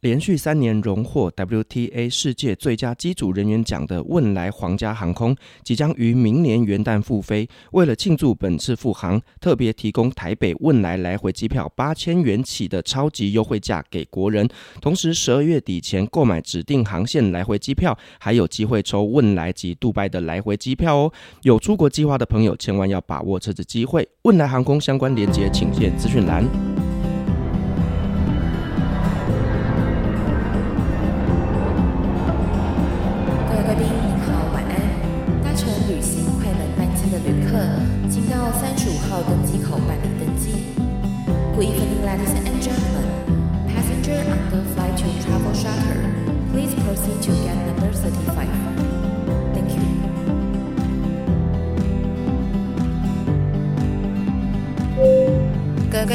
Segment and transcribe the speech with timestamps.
[0.00, 7.48] 连续三年荣获 WTA 世界最佳机组人员奖的汶莱皇家航空，即将于明年元旦复飞。
[7.72, 14.48] 为了庆祝本次复航，特别提供台北汶莱来回机票八千元起的超级优惠价给国人。
[14.80, 21.12] 同时，十二月底前购买指定航线来回机票，还有机会抽汶莱及杜拜的来回机票哦。
[21.42, 24.08] 有出国计划的朋友，千万要把握这次机会。
[24.22, 26.77] 汶莱航空相关链接，请见资讯栏。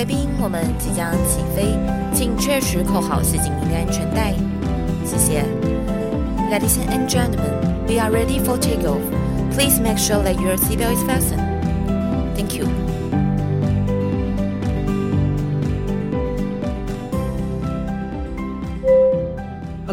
[0.03, 1.79] 贵宾，我们即将起飞，
[2.13, 4.35] 请确实扣好系紧您的安全带，
[5.05, 5.45] 谢谢。
[6.51, 7.53] Ladies and gentlemen,
[7.87, 9.01] we are ready for takeoff.
[9.55, 11.41] Please make sure that your seatbelt is fastened.
[12.35, 12.67] Thank you.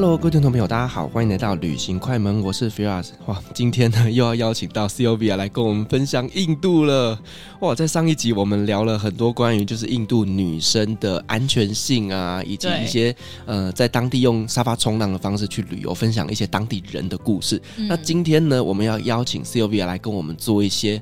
[0.00, 3.08] Hello，各位听众朋友，大家好，欢迎来到旅行快门，我是 Firas。
[3.26, 7.20] 哇，今天呢又要邀请到 c o v i a 来跟我们分享印度了。
[7.60, 17.60] 哇，在上一集我们聊了很多关于就是印度女生的安全性啊，以及一些呃在当地用沙发冲浪的方式去旅游，分享一些当地人的故事。
[17.76, 20.98] 嗯、那今天呢，我们要邀请 c o v i a 来跟我们做一些。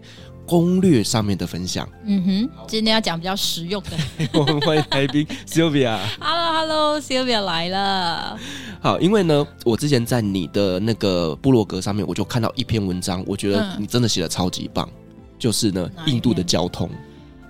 [0.48, 3.90] 攻略上面的分享，嗯哼，今天要讲比较实用的。
[4.32, 5.98] 我们欢迎来宾 Sylvia。
[6.18, 8.38] Hello，Hello，Sylvia 来了。
[8.80, 16.88] 好，因为呢，我之前在你的那个部落格上面，我就看到一篇文章，我觉得你真的写的超级棒，嗯、就是呢，印度的交通。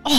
[0.03, 0.11] 哦。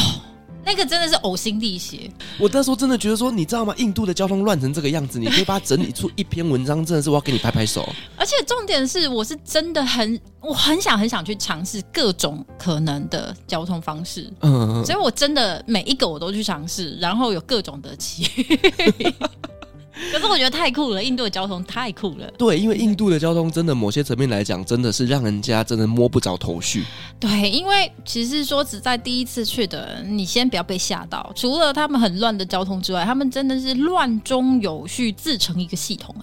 [0.70, 2.12] 那个真的是呕心沥血。
[2.38, 3.74] 我那时候真的觉得说，你知道吗？
[3.80, 7.90] 印度的交通乱成这个样子，你可以把它整理出一篇文章，真的是我要给你拍拍手。
[8.16, 14.32] 而且重点是，我是真的很，我很想很想去尝试各种可能的交通方式。
[14.42, 18.30] 嗯，所以我真的每一个我都去尝试，然后有各种的骑。
[20.14, 22.32] 可是我觉得太酷了，印度的交通太酷了。
[22.38, 26.86] 对，因为印度的交通真的某些层面来讲，真的是让人家真的摸不着头绪。
[27.20, 31.32] 对，因为其实说只在，第一次去的人，你先不要被吓到。
[31.36, 36.16] 除了他们很乱的交通之外，他们真的是乱中有序，自成一个系统。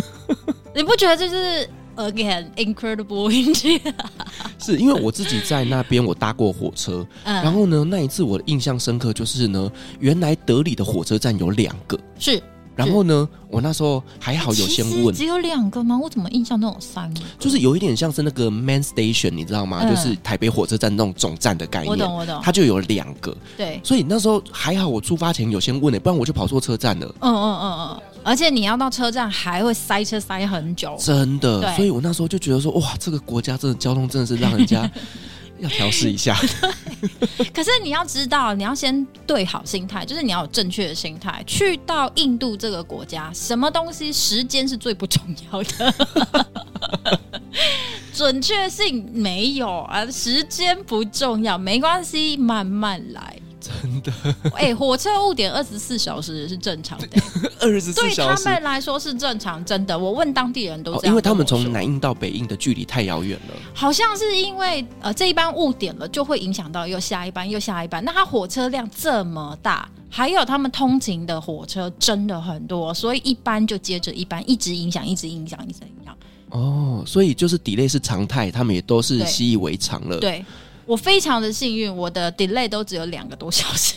[0.74, 1.66] 你不觉得这是
[1.96, 3.80] again incredible India？
[4.58, 11.98] 是因为我自己在那边我搭过火车，嗯、然后呢，那一次我的印象深刻就是呢，原来德里的火车站有两个。
[12.18, 12.42] 是。
[12.76, 15.98] 然后呢，我那时候还好有先问，只有两个吗？
[15.98, 17.20] 我怎么印象都有三个？
[17.38, 19.80] 就是有一点像是那个 main station，你知道吗？
[19.82, 21.90] 嗯、就是台北火车站那种总站的概念。
[21.90, 22.38] 我懂，我懂。
[22.42, 23.34] 它就有两个。
[23.56, 23.80] 对。
[23.82, 27.06] 所以那时候还好，我出发前有先问呢，不然我就跑错车站了。
[27.20, 28.02] 嗯嗯嗯嗯。
[28.22, 30.94] 而且你要到车站还会塞车塞很久。
[30.98, 31.74] 真的。
[31.76, 34.88] 所以我那时候就觉得说，哇，这个国家真的交通真的是让人家。
[35.58, 36.36] 要调试一下，
[37.54, 41.42] 可是你要知道，你要先对好心态，就是你要有正确的心态。
[41.46, 45.22] 去到印度这个国家，什么东西时间是最不重
[45.52, 45.94] 要的，
[48.12, 53.38] 准确性没有啊，时间不重要，没关系，慢慢来。
[53.66, 54.12] 真的，
[54.54, 57.08] 哎、欸，火车误点二十四小时是正常的，
[57.60, 59.98] 二十四小时对他们来说是正常，真的。
[59.98, 63.54] 我问当地人都这样、哦，因为他们从南印到北印的距离太遥远了。
[63.74, 68.04] 好像是因为呃这一班误点了，就会影响到又下一班又下一班。
[68.04, 76.16] 那他火车量这么大，还有他们通勤的火车真的很多，所以一班就接着一班，一直影响，一直影响，一直影响。
[76.50, 80.18] 哦，所以就是 delay 是常态，他们也都是习以为常了。
[80.18, 80.30] 对。
[80.30, 80.44] 对
[80.86, 83.94] 我非常的幸运，我的 delay 都只有两个多小时。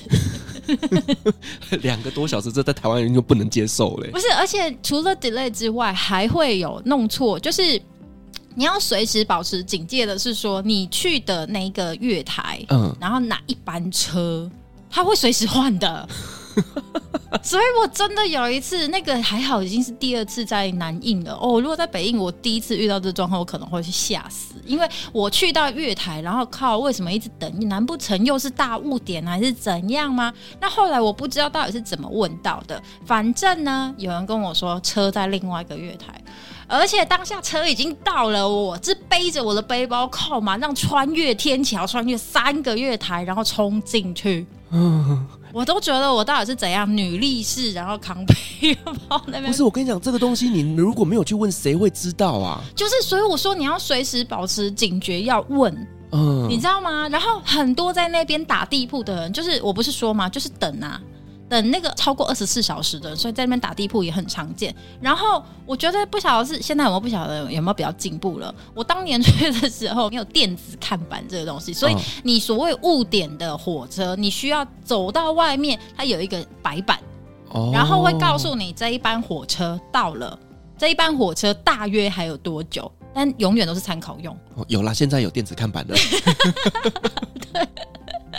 [1.81, 4.09] 两个多小时，这在台湾人就不能接受嘞。
[4.11, 7.81] 不是，而且除了 delay 之外，还会有弄错，就是
[8.55, 14.49] 你要随时保持警戒的，是说你去的那一个月台，嗯，然后哪一班车，
[14.89, 16.07] 它会随时换的。
[17.43, 21.61] 所以我真的有一次，那个还好，已经是第二次在南印了哦。
[21.61, 27.67] 如果在北印，我第一次遇到这状况，我可能会去吓死，因为我去到月台，然后靠，为什么一直等？
[27.69, 30.33] 难不成又是大误点还是怎样吗？
[30.59, 32.81] 那后来我不知道到底是怎么问到的。
[33.05, 36.19] 反正呢，有人跟我说车在另外一个月台，
[36.67, 44.45] 而且当下车已经到了，我是背着我的背包，靠，马上穿越天桥，穿越三个月台，然后冲进去。
[45.51, 49.45] 我都觉得我到底是怎样女力士，然后扛背包那边。
[49.45, 52.61] 不是，我跟你讲，这个东西你如果没有去问，谁会知道啊？
[52.75, 55.73] 就是，所以我说你要随时保持警觉，要问，
[56.11, 57.07] 嗯，你知道吗？
[57.09, 60.29] 然后很多在那边打地铺的人，就是我不是说嘛？
[60.29, 61.01] 就是等啊，
[61.49, 64.73] 等那个超过二十四小时的，所以在那边打地铺也很常见。
[65.01, 68.53] 然后我觉得不晓得是现在有没有不晓得有没有比较进步了。
[68.75, 76.99] 我当年去的时候没有电子看板这个东西，所以你所谓误点的火车，你需要走到外面，它有一个白板，
[77.73, 80.37] 然后会告诉你这一班火车到了，
[80.77, 82.91] 这一班火车大约还有多久。
[83.11, 84.37] 但永远都是参考用。
[84.53, 85.95] 哦，有啦，现在有电子看板的。
[87.51, 87.67] 对。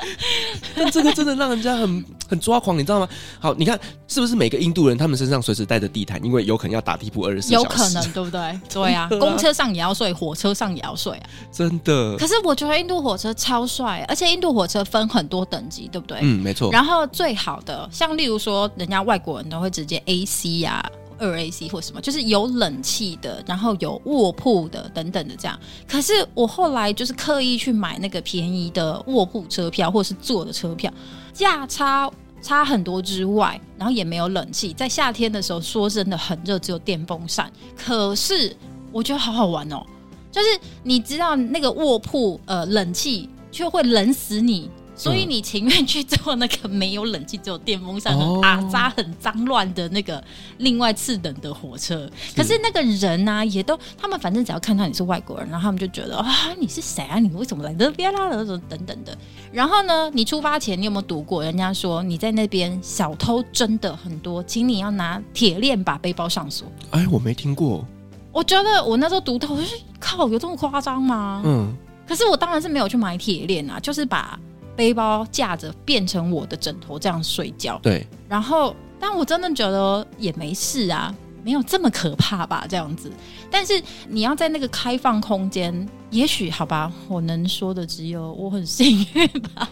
[0.76, 3.08] 但这个真的让人家很很抓狂，你知道吗？
[3.38, 7.64] 好，你看是不是每个印度人他们身上随时带着地毯，因为有可能要打地铺二十四小时。
[7.64, 8.60] 有可能，对不对？
[8.68, 11.30] 对啊， 公车上也要睡，火车上也要睡啊。
[11.52, 12.16] 真的。
[12.16, 16.18] 可是我觉得印度火车超帅，而且印度火车分很多等级，对不对？
[16.22, 16.70] 嗯，没错。
[16.72, 20.99] 然后最好的，像例如说，人家外国人都会直接 AC 呀、啊。
[21.20, 25.56] 二 AC 或什么，就是有冷气的，然后有卧铺的等等的这样。
[25.86, 30.92] 可是我后来就是刻意去买那个便宜的卧铺车票，或是坐的车票，
[31.32, 32.10] 价差
[32.42, 34.72] 差很多之外，然后也没有冷气。
[34.72, 37.52] 在夏天的时候，说真的很热，只有电风扇。
[37.76, 38.56] 可是
[38.90, 39.84] 我觉得好好玩哦，
[40.32, 40.48] 就是
[40.82, 44.70] 你知道那个卧铺呃冷气却会冷死你。
[45.00, 50.22] 所以你情愿去坐那个没有冷气、只有电风扇、很阿扎、很脏乱的那个
[50.58, 52.06] 另外次等的火车？
[52.36, 57.18] 可是那个人呢、啊，也都他们反正只要看到你是外国人，然后他们就觉得啊，你是谁啊？
[57.18, 58.28] 你为什么来这边啦？
[58.68, 59.16] 等等的。
[59.50, 61.42] 然后呢，你出发前你有没有读过？
[61.42, 66.70] 人家说你在那边小偷真的很多，请你要拿铁链把背包上锁。
[66.90, 67.82] 哎，我没听过。
[68.30, 69.66] 我觉得我那时候读到，我就
[69.98, 71.40] 靠，有这么夸张吗？
[71.46, 71.74] 嗯。
[72.06, 74.38] 可是我当然是没有去买铁链啊，就是把。
[74.80, 77.78] 背包架着变成我的枕头，这样睡觉。
[77.82, 82.64] 对，然后，但我真的觉得也没事啊，没有这么可怕吧？
[82.66, 83.12] 这样子。
[83.50, 83.74] 但是
[84.08, 89.68] 你要在那个开放空间，也许好吧，我能说的只有我很幸运吧，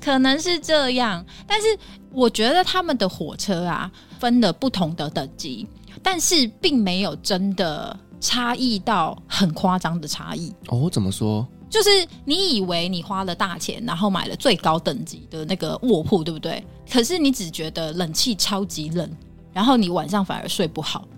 [0.00, 1.22] 可能是这样。
[1.46, 1.66] 但是
[2.10, 5.68] 我觉得他们的火车啊，分了不同的等级，
[6.02, 10.50] 但是并没有真的差异到很夸张的差异。
[10.68, 11.46] 哦，怎么说？
[11.72, 11.88] 就是
[12.26, 16.62] 你以为你花了大钱，然后买了最高等级的那个卧铺，对不对？
[16.90, 19.10] 可是你只觉得冷气超级冷，
[19.54, 21.08] 然后你晚上反而睡不好。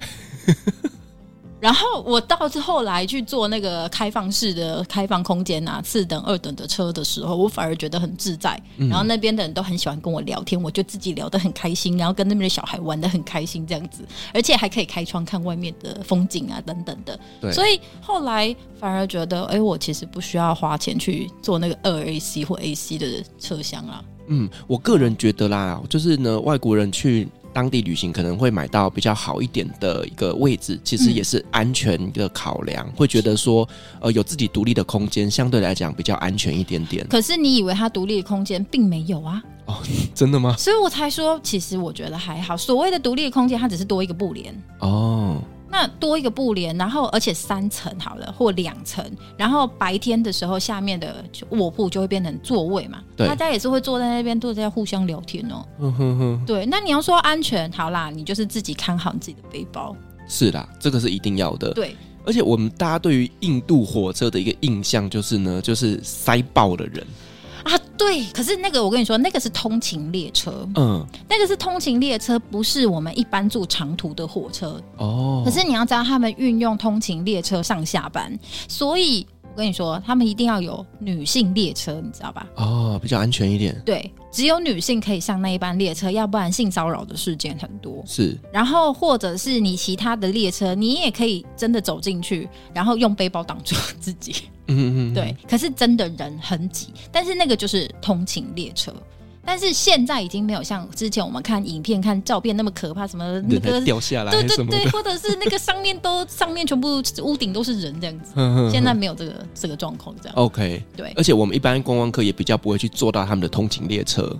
[1.64, 8.60] 然后我到后来去坐那个开放式的开放空间啊，四等、二等的车的时候，我反而觉得很自在。
[8.76, 17.18] 然后那边的人都很喜欢跟我聊天，我就自己聊得很开心，然后跟那边的小孩玩得很开心，这样子，而且还可以开窗看外面的风景啊，等等的。
[17.40, 17.50] 对。
[17.50, 24.04] 所以后来反而觉得，哎，我其实不需要花钱去坐那个二 AC 或 AC 的车厢啊。
[24.26, 27.26] 嗯，我个人觉得啦，就是呢，外国人去。
[27.54, 33.66] 当地旅行可能会买到比较好一点的一个位置，其实也是安全的考量，嗯、会觉得说，
[34.00, 37.06] 呃，有自己独立的空间，相对来讲比较安全一点点。
[37.08, 39.42] 可是你以为它独立的空间并没有啊？
[39.66, 39.76] 哦，
[40.14, 40.54] 真的吗？
[40.58, 42.56] 所以我才说，其实我觉得还好。
[42.56, 45.40] 所谓的独立的空间，它只是多一个布帘哦。
[45.74, 49.04] 那多一个布帘，然后而且三层好了，或两层，
[49.36, 53.02] 然后白天的时候，下面的卧铺就会变成座位嘛。
[53.16, 55.66] 对，大家也是会坐在那边，都在互相聊天哦。
[55.80, 56.44] 嗯哼哼。
[56.46, 59.96] 对，那你要说安全，好啦，你就是自己看好你自己的背包。
[60.28, 61.72] 是啦，这个是一定要的。
[61.72, 67.04] 对，而且我们大家对于印度火车的一个印象就是呢，就是塞爆的人。
[67.64, 75.42] 啊，对，可是那个我跟你说，那个是通勤列车，嗯，那个是通勤列车，不是我们一般坐长途的火车哦。
[75.44, 78.38] 可是你要知道，他们运用通勤列车上下班，
[78.68, 79.26] 所以。
[79.46, 82.44] 我跟你说，他们一定要有女性列车，你知道吧？
[82.56, 83.80] 哦，比较安全一点。
[83.86, 88.02] 对，只有女性可以上那一班列车，要不然性骚扰的事件很多。
[88.04, 94.34] 是，然后或者是你其他的列车，你也可以真的走进去，然后用背包挡住自己。
[94.66, 95.14] 嗯嗯嗯。
[95.14, 98.92] 对，可是真的人很挤，但是那个就是通勤列车。
[99.46, 108.32] 但是现在已经没有像之前我们看影片、看照片那么可怕，什么那个掉下来，对对对，或者是那个上面都 上面全部屋顶都是人这样子。
[108.72, 110.36] 现在没有这个这个状况这样。
[110.38, 111.12] OK，对。
[111.14, 114.34] 而且我们一般观光客也比较不会去坐到他们的通勤列车。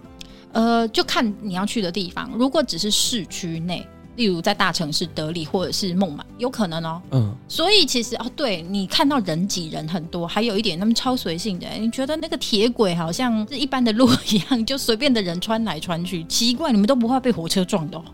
[0.52, 3.86] 呃，就看你要去的地方，如果只是市区内。
[4.16, 7.02] 例如在大城市德里或者是孟买，有可能哦。
[7.10, 11.66] 嗯，所以其实哦，对，你看到人挤人很多，还有一点他们超随性的。
[11.78, 18.04] 你觉得那个铁轨好像是一般的路一样，就随便的人穿来穿去，奇怪，你们都不怕被火车撞到？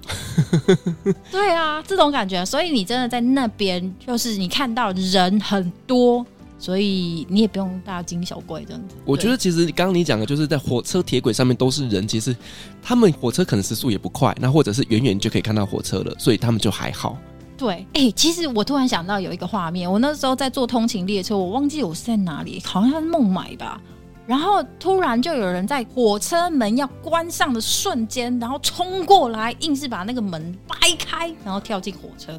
[1.30, 2.44] 对啊，这种感觉。
[2.44, 6.24] 所以你真的在那边，就是你看到人很多。
[6.60, 8.94] 所以你也不用大惊小怪这样子。
[9.04, 12.36] 我觉得其实刚刚你讲的就是在火车铁轨上面都是人，其实
[12.80, 17.16] 他们火车可能时速也不快，那或者是远远就可以看到火车了，所以他们就还好。
[17.56, 23.80] 对，哎、欸，其实我突然想到有一个画面，我那时候在坐通勤列车，我忘记我是在哪里，好像是孟买吧。
[24.26, 32.38] 然后突然就有人在火车门要关上的瞬间，然后冲过来，硬是把那个门掰开，然后跳进火车。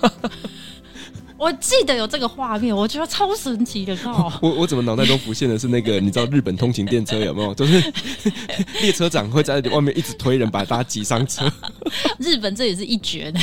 [1.38, 3.96] 我记得有这个画面，我觉得超神奇的。
[3.96, 6.00] 靠， 我我怎么脑袋中浮现的是那个？
[6.00, 7.54] 你知道日本通勤电车有没有？
[7.54, 7.80] 就是
[8.82, 11.50] 列车长会在外面一直推人，把大家挤上车。
[12.18, 13.38] 日本这也是一绝的。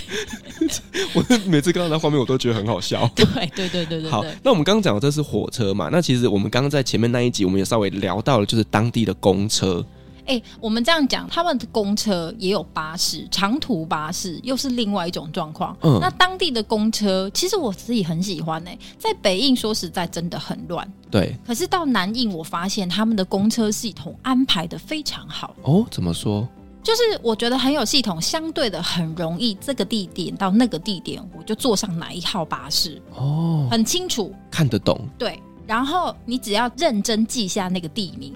[1.13, 3.09] 我每次看到那画面，我都觉得很好笑。
[3.15, 3.25] 对
[3.55, 4.11] 对对对对，对。
[4.11, 5.87] 好，那我们刚刚讲的这是火车嘛？
[5.89, 9.85] 那其实我们刚刚在前面那一集，我们也稍微聊到了，就是当地的公车。
[10.25, 15.75] 哎、欸，我们这样讲，他们的公车也有巴士，长途巴士又是另外一种状况。
[15.81, 18.79] 嗯，那当地的公车，其实我自己很喜欢呢、欸。
[18.97, 21.35] 在北印说实在真的很乱，对。
[21.45, 25.55] 可是到南印，我发现他们的公车系统安排的非常好。
[25.61, 26.47] 哦，怎么说？
[26.83, 33.01] 就是我觉得很有系统，相对的很容易，这个地点到那个地点，我就坐上哪一号巴士。
[33.15, 34.99] 哦，很清楚，看得懂。
[35.17, 38.33] 对，然后你只要认真记下那个地名。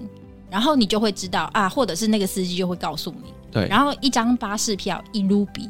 [0.50, 3.32] 然后你就会知道啊，或者是那个司机就会告诉你。
[3.52, 5.68] 对，然后一张巴士票一卢比，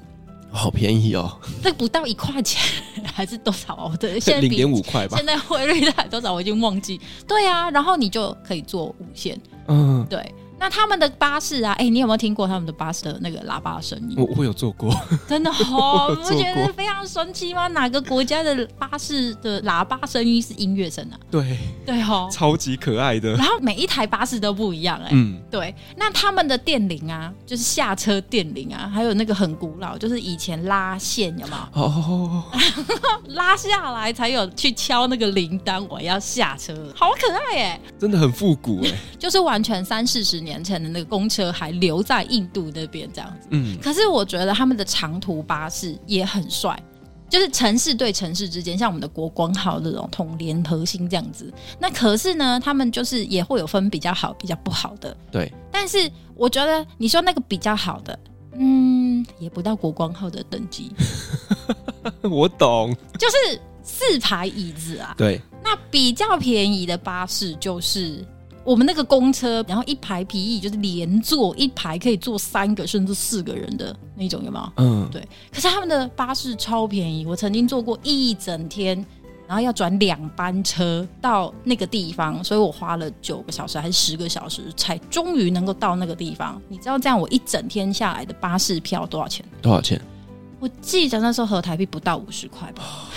[0.51, 1.39] 好便宜哦。
[1.63, 2.61] 这不到一块钱，
[3.15, 3.97] 还是多少哦？
[3.99, 5.17] 对，现在零点五块吧。
[5.17, 6.33] 现在汇率大概多少？
[6.33, 7.01] 我已经忘记。
[7.27, 9.39] 对啊，然后你就可以坐无线。
[9.69, 10.35] 嗯，对。
[10.61, 14.14] 那他们的巴士啊，哎、欸，你有没有听过他们的巴士的那个喇叭声音？
[14.19, 14.95] 我我有坐过，
[15.26, 17.67] 真的好， 你不觉得非常神奇吗？
[17.69, 21.17] 哪个国家的巴士的喇叭声音是音乐声啊？
[21.31, 23.33] 对对哦，超级可爱的。
[23.37, 25.75] 然后每一台巴士都不一样哎、欸，嗯，对。
[25.97, 31.83] 那他们的电铃啊，就是下车电铃啊，还有那个很古老，就是以前拉线有没有？
[31.83, 32.45] 哦，
[33.29, 40.50] 拉下来才有去敲那个铃铛，我要下车，好可爱哎、欸，真的很复古哎、欸，就是完全三四十年。
[40.50, 46.76] 年前的那个公车还留在印度那边这样子，嗯，可是我觉得他们的长途巴士也很帅，
[47.28, 51.52] 就是城市对城市之间，像我们的国光号这种统联核心这样子。
[51.78, 55.16] 那可是呢，他们就是也会有分比较好、比较不好的。
[55.30, 58.19] 对，但是我觉得你说那个比较好的，
[58.54, 60.90] 嗯，也不到国光号的等级。
[62.28, 65.14] 我懂，就是四排椅子啊。
[65.16, 68.25] 对，那比较便宜的巴士就是。
[68.62, 74.73] 我们那个公车，然后一排皮椅就是连坐，一排可以坐三个甚至四个人的那种，有没有？
[74.76, 75.26] 嗯，对。
[75.50, 78.95] 可是他们的巴士超便宜，我曾经坐过一整天，
[79.47, 86.61] 然后要转两班车到那个地方，所以我花了九个小时还是十个小时才终于能够到那个地方。
[86.69, 89.45] 你知道这样我一整天下来的巴士票多少钱？
[89.62, 90.00] 多少钱？
[90.61, 92.83] 我记得那时候合台币不到五十块吧。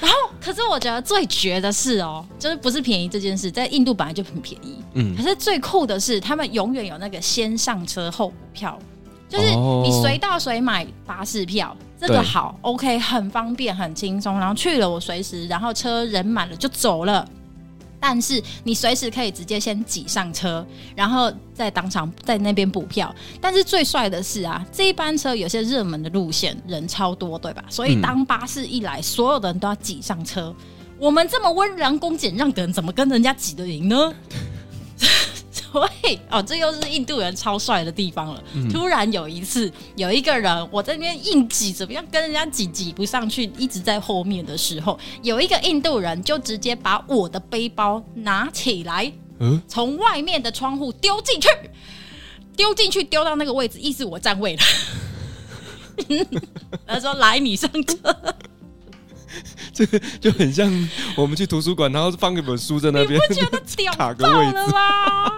[0.00, 4.76] 然后，可是我觉得最绝的是哦，就是不是便宜这件事，在印度本来就很便宜。
[4.94, 8.78] 嗯，可是最酷的是，他们永远有那个先上车后补票，
[9.28, 14.38] 就是你随到随买巴士票，这个好，OK，很方便，很轻松。
[14.38, 17.28] 然后去了，我随时，然后车人满了就走了。
[18.00, 23.14] 但是你随时可以直接先挤上车，然后在当场在那边补票。
[23.40, 27.64] 但是最帅的是啊，这一班车有些热门的路线人超多，对吧？
[27.68, 30.54] 所以当巴士一来，所有的人都要挤上车。
[30.98, 34.12] 我们这么温良恭俭让的人，怎么跟人家挤得赢呢？
[35.78, 38.42] 喂， 哦，这又是印度人超帅的地方了。
[38.54, 38.68] 嗯。
[38.70, 51.48] 突然有一次，有一个人我在那边硬挤，怎么样跟人家挤挤不上去，一直在后面的时候，有一个印度人就直接把我的背包拿起来，嗯，从外面的窗户丢进去，
[52.56, 54.62] 丢进去丢到那个位置，意思我占位了。
[56.86, 57.96] 他说：“来，你上车。”
[59.74, 65.32] 这个就很像我们去图书馆，然后放一本书在那边，你不觉得屌爆了吗？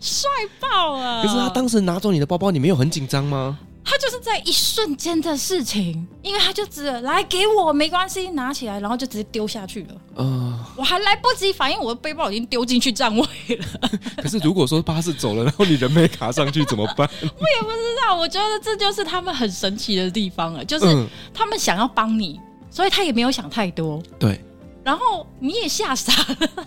[0.00, 1.22] 帅爆了！
[1.22, 3.58] 可是他当时拿走你的包包，你没有很紧张吗？
[3.90, 9.94] 他就是在一瞬间的事情，因为他就只来给我没关系，拿起来然后就直接丢下去了。
[10.16, 13.90] 嗯、呃，我还来不及反应，我的背包已经丢进去占位了。
[14.22, 17.08] 可是如果说巴士走了，然后你人没卡上去怎么办？
[17.22, 22.38] 我也不知道，我觉得这就是他们很神奇的地方了，就是他们想要帮你，
[22.70, 24.02] 所以他也没有想太多。
[24.18, 24.38] 对，
[24.84, 26.66] 然后你也吓傻了。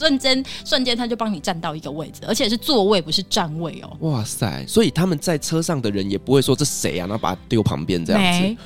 [0.00, 3.94] 瞬间，瞬间他就帮你站到一个位置，而且是座位，不是站位哦。
[4.00, 4.64] 哇塞！
[4.66, 8.56] 所以他们在车上的人也不会说这谁啊，然后把他丢旁边这样子。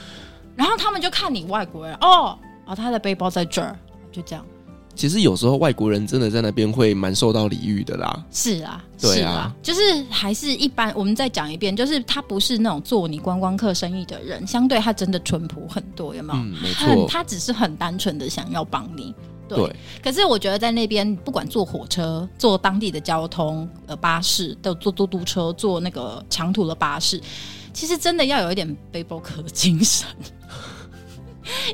[0.54, 3.76] 然后他们就看你外国人哦，哦，他的背包在这儿，
[4.12, 4.46] 就这样。
[4.94, 8.24] 其实有时候外国人真的在那边会蛮受到礼遇的啦。
[8.30, 10.92] 是啊，对啊，就是还是一般。
[10.94, 16.40] 我们再讲一遍，就是他不是那种做你观光客生意的人，相对他真的淳朴很多，有没有？
[16.40, 17.08] 嗯，没错。
[17.08, 19.12] 他只是很单纯的想要帮你。
[19.48, 27.20] 对，对，可是我觉得在那边，不管坐火车、坐当地的交通、呃巴士，都坐嘟嘟车、坐那个长途的巴士，
[27.72, 30.06] 其实真的要有一点背包客的精神。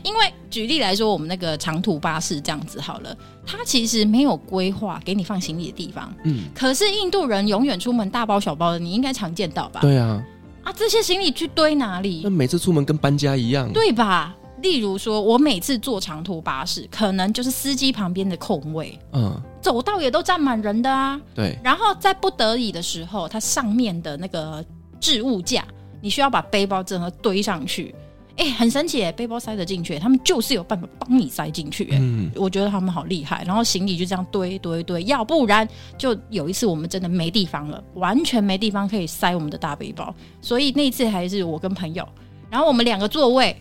[0.02, 6.12] 因为举例来说，我们那个长途巴士这样子好了，它其实没有规划给你放行李的地方。
[6.24, 9.80] 嗯，可是印度人永远出门大包小包的，你应该常见到吧？
[9.80, 10.20] 对啊，
[10.64, 12.22] 啊，这些行李去堆哪里？
[12.24, 14.34] 那每次出门跟搬家一样，对吧？
[14.62, 21.20] 例如说，我每次坐长途巴士，可能就是司机旁边的空位，嗯，走道也都站满人的啊。
[21.34, 24.64] 对，然后在不得已的时候，它上面的那个
[25.00, 25.64] 置物架，
[26.00, 27.94] 你需要把背包整个堆上去。
[28.36, 31.88] 哎，很神奇，背包塞得进去，他们就是有办法帮你塞进去。
[31.92, 33.44] 嗯，我觉得他们好厉害。
[33.44, 42.06] 然后行李就这样堆堆堆，要不然就有一次我们真的没地方了，完全没地方可以塞我们的大背包，所以那一次还是我跟朋友，
[42.48, 43.54] 然后我们两个座位。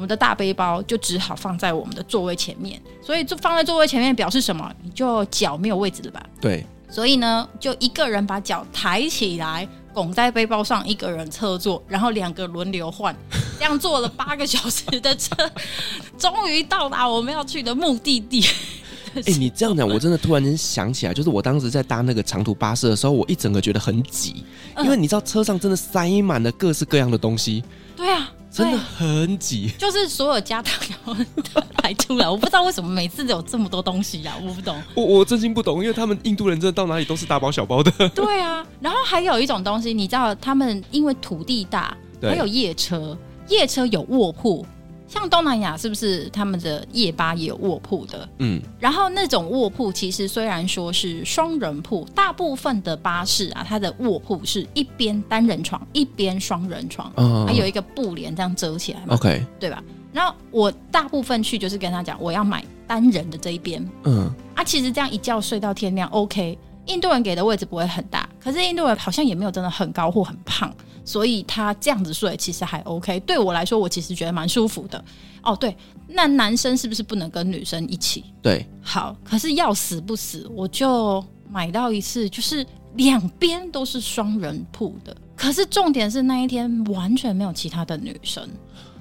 [0.00, 4.72] 我们的大背包就只好放在我们的座位前面，所以就放在座位前面表示什么？
[4.82, 6.24] 你就脚没有位置了吧？
[6.40, 6.64] 对。
[6.88, 13.14] 所以呢，就一个人把脚抬起来，拱在背包上，一个人侧坐，然后两个轮流换，
[13.58, 15.36] 这样坐了八个小时的车，
[16.16, 18.42] 终于到达我们要去的目的地。
[19.14, 24.46] 哎、欸，你这样讲，我真的突然间想起来，就是我当时在搭那个长途巴士的时候，我一整个觉得很挤，
[24.82, 27.62] 因为你知道车上真的塞满了各式各样的东西。
[27.94, 28.32] 对啊。
[28.50, 30.72] 真的很挤，就是所有家当
[31.06, 34.76] 要排出来，我不知道为什么每次都有这么多东西呀、啊，我不懂。
[34.94, 37.90] 我我真心不懂，因为他们印度人真的到哪里都是大包小包的。
[38.10, 43.16] 对啊，然后还有一种东西，你知道，他们因为土地大，还有夜车，
[43.48, 44.66] 夜车有卧铺。
[45.12, 48.28] 像东南亚是不是他们的夜巴也有卧铺的？
[48.38, 59.82] 嗯，然后那种卧铺其实虽然说是双人铺，大部分的巴士啊，它的卧铺是一边单人床，一边双人床，嗯，还有一个布帘这样遮起来嘛，OK，对吧？
[60.12, 66.56] 然后我大部分去就是跟他讲，我要买单人的这一边，嗯，啊，其实这样一觉睡到天亮，OK。
[66.86, 70.72] 印度人给的位置不会很大，可是印度人好像也没有真的很高或很胖，
[71.10, 73.18] 所以他这样子睡其实还 OK。
[73.20, 75.04] 对我来说，我其实觉得蛮舒服的。
[75.42, 75.76] 哦，对，
[76.06, 78.24] 那男生是不是不能跟女生一起？
[78.40, 82.64] 对，好，可是要死不死，我就买到一次，就是
[82.94, 85.16] 两边都是双人铺的。
[85.34, 88.48] 可是重点是那一天完全没有其他的女生，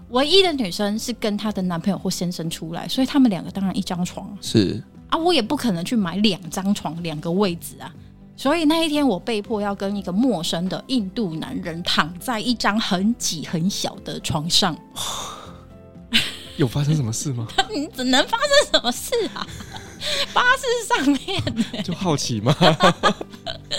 [0.10, 4.84] 唯一的女生是跟她的男朋友或先生出来，所以他们两个当然一张床是。
[5.10, 7.92] 啊，我也不可能去买两张床，两个位置啊，
[8.40, 14.74] 所以那一天我被迫要跟一个陌生的印度男人躺在一张很挤很小的床上。
[16.56, 17.46] 有发生什么事吗？
[17.70, 19.46] 你只能发生什么事啊？
[20.34, 22.56] 巴士上面就好奇吗？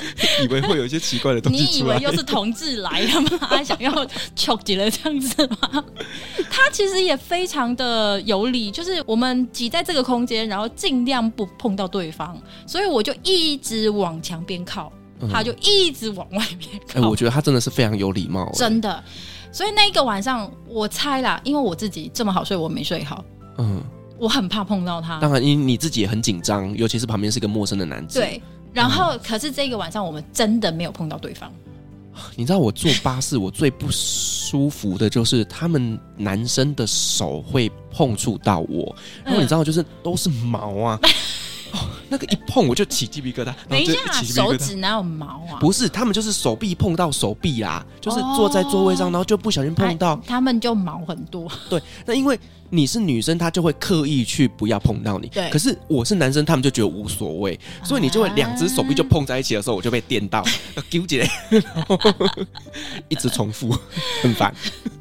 [0.43, 1.63] 以为会有一些奇怪的东西。
[1.63, 3.63] 你以为又是同志来了吗？
[3.63, 5.85] 想要求吉了这样子吗？
[6.51, 12.37] 他其实也非常的有理，就是我们挤在这个空间，然后尽量不碰到对方，
[12.67, 14.93] 所以我就一直往墙边靠，
[15.31, 16.99] 他就一直往外面靠。
[16.99, 19.03] 哎、欸，我觉得他真的是非常有礼貌，真的。
[19.53, 23.25] 所以那一个晚上，我猜啦，因为我自己这么好睡，我没睡好。
[23.59, 23.83] 嗯。
[24.19, 28.21] 我很怕碰到他，当然，因为你自己也很紧张，尤其是旁边是一个陌生的男子。
[28.21, 31.51] 对，然后、嗯、可是这个晚上我们真的没有碰到对方。
[32.37, 40.99] 你知道我坐巴士，我最不舒服的就是他们男生的手会碰触到我，然后你知道，就是都是毛啊。
[42.09, 43.55] 那个一碰我就起鸡皮疙瘩。
[43.69, 45.61] 等一下，手指哪有毛啊？
[45.61, 51.49] 不是，他们就是手臂碰到手臂啊，就是坐在座位上，然后就不小心碰到，他们就毛很多。
[51.69, 52.39] 对，那因为
[52.71, 55.27] 你是女生，他就会刻意去不要碰到你。
[55.29, 60.45] 对，可是我是男生，他们就觉得无所谓，所以你就会两只手臂就碰在一起的时候，我就被电到，
[60.89, 61.29] 纠结，
[63.09, 63.77] 一直重复，
[64.23, 64.55] 很烦。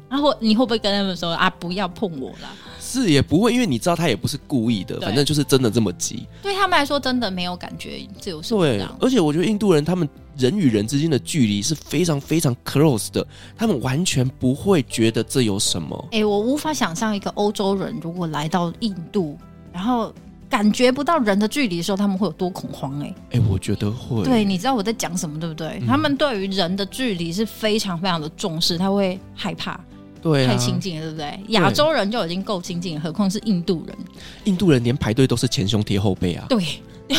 [0.08, 2.48] 然后你会不会跟他们说啊，不要碰我了？
[2.90, 6.26] 是也不会，因为你知道他也不是故意的，反正就是真的这么急。
[6.42, 8.42] 对他们来说，真的没有感觉自由。
[8.42, 13.24] 对，而且我觉得印度人他们人与人之间的距离是非常非常 close 的，
[13.56, 16.08] 他们完全不会觉得这有什么。
[16.12, 19.38] 哎、欸，我无法想象一个欧洲人如果来到印度，
[19.72, 20.12] 然后
[20.48, 23.06] 感觉不到人的距离的时候，他们会有多恐慌、欸。
[23.30, 24.24] 哎，哎，我觉得会。
[24.24, 25.78] 对，你知道我在讲什么，对不对？
[25.80, 29.78] 嗯、他们对于人的距离是非常非常的重视，他会害怕。
[30.22, 31.40] 对、啊，太亲近了，对不对？
[31.48, 33.96] 亚洲人就已经够亲近了，何况是印度人。
[34.44, 36.46] 印度人连排队都是前胸贴后背啊。
[36.48, 36.64] 对，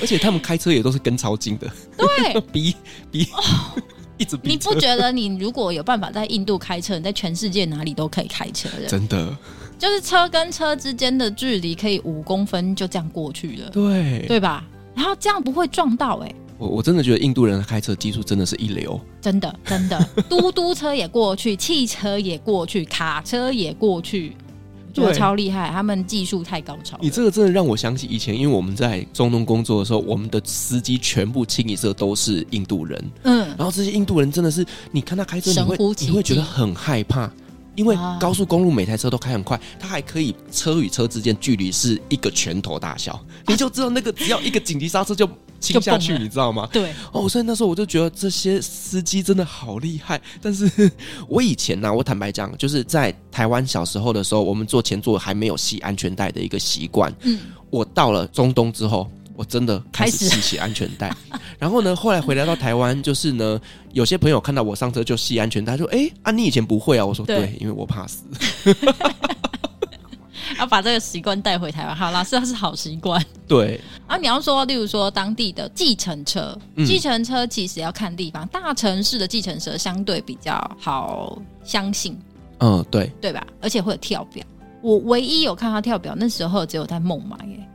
[0.00, 1.70] 而且他们开车也都是跟超近的。
[1.96, 2.74] 对， 逼
[3.10, 3.42] 逼，哦、
[4.18, 4.50] 一直逼。
[4.50, 8.86] 你不觉得你如果有办法在印度开车，你在全世界哪里都可以开车的？
[8.86, 9.36] 真的，
[9.78, 13.70] 就是车跟车之间的距离可以五公分就这样过去了。
[13.70, 14.64] 对，对吧？
[14.94, 16.34] 然后这样不会撞到哎、欸。
[16.58, 24.36] 我我真的觉得印度人开车技术真的是一流，真的真的， 嘟嘟车也过去，汽车也过去，卡车也过去，
[24.92, 26.96] 觉得超厉害，他们技术太高超。
[27.00, 37.30] 你这个真的让我想起以前，因为我们在中东工作的时候，我们的司机全部清一色都是印度人，嗯，然后这些印度人真的是，你看他开车，你会你会觉得很害怕。
[37.74, 45.26] 因为高速公路每台车都开很快，他还可以车与车之间距离是一个拳头大小，你就知道那个只要一个紧急刹车就
[45.62, 46.68] 倾下去，你知道吗？
[46.72, 50.20] 对哦，所以那时候我就觉得这些司机真的好厉害。
[50.42, 50.68] 但是
[51.28, 57.12] 我以前呢、啊，我坦白讲，就是在台湾小时候的时候，我们坐前座还没有系安全带的一个习惯。
[57.22, 57.38] 嗯，
[57.70, 59.08] 我到了中东之后。
[59.34, 61.10] 我真的开始系起安全带，
[61.58, 63.58] 然后呢，后来回来到台湾，就是呢，
[63.94, 68.24] 有些朋友看到我上车就系安全带，说：“哎、欸，啊，你以前不会啊？”我说：“对，对因为我怕死。”
[70.58, 73.24] 要把这个习惯带回台湾，好啦，是是好习惯。
[73.46, 73.80] 对。
[74.06, 82.18] 啊，你要说，例如说当地的计程车，计程车其实要看地方，大城市的计程车相对比较好相信。
[82.58, 83.46] 嗯，对，对吧？
[83.60, 84.44] 而且会有跳表。
[84.82, 87.68] 我唯一有看他跳表，那时候只有在孟买耶。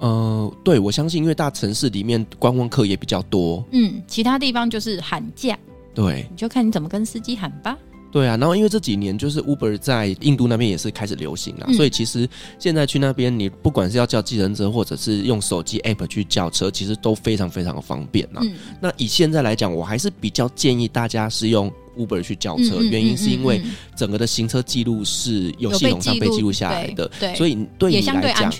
[0.00, 5.58] 呃，对，我相信，因为大城市里面观光客也比较多，嗯，其他地方就是喊价，
[5.94, 7.76] 对，你就看你怎么跟司机喊吧。
[8.14, 12.28] 对啊，然后因为这几年就是 Uber 在印度那边也是开始流行了，嗯，所以其实
[12.60, 18.52] 现在去那边，你不管是要叫计程车，或者是用手机 App 去叫车，其实都非常非常的方便呐，嗯。
[18.80, 23.60] 那以现在来讲，我还是比较建议大家是用 Uber 去叫车，嗯，原因是因为
[23.96, 28.52] 整个的行车记录是有系统上被记录下来的，所以对你来讲。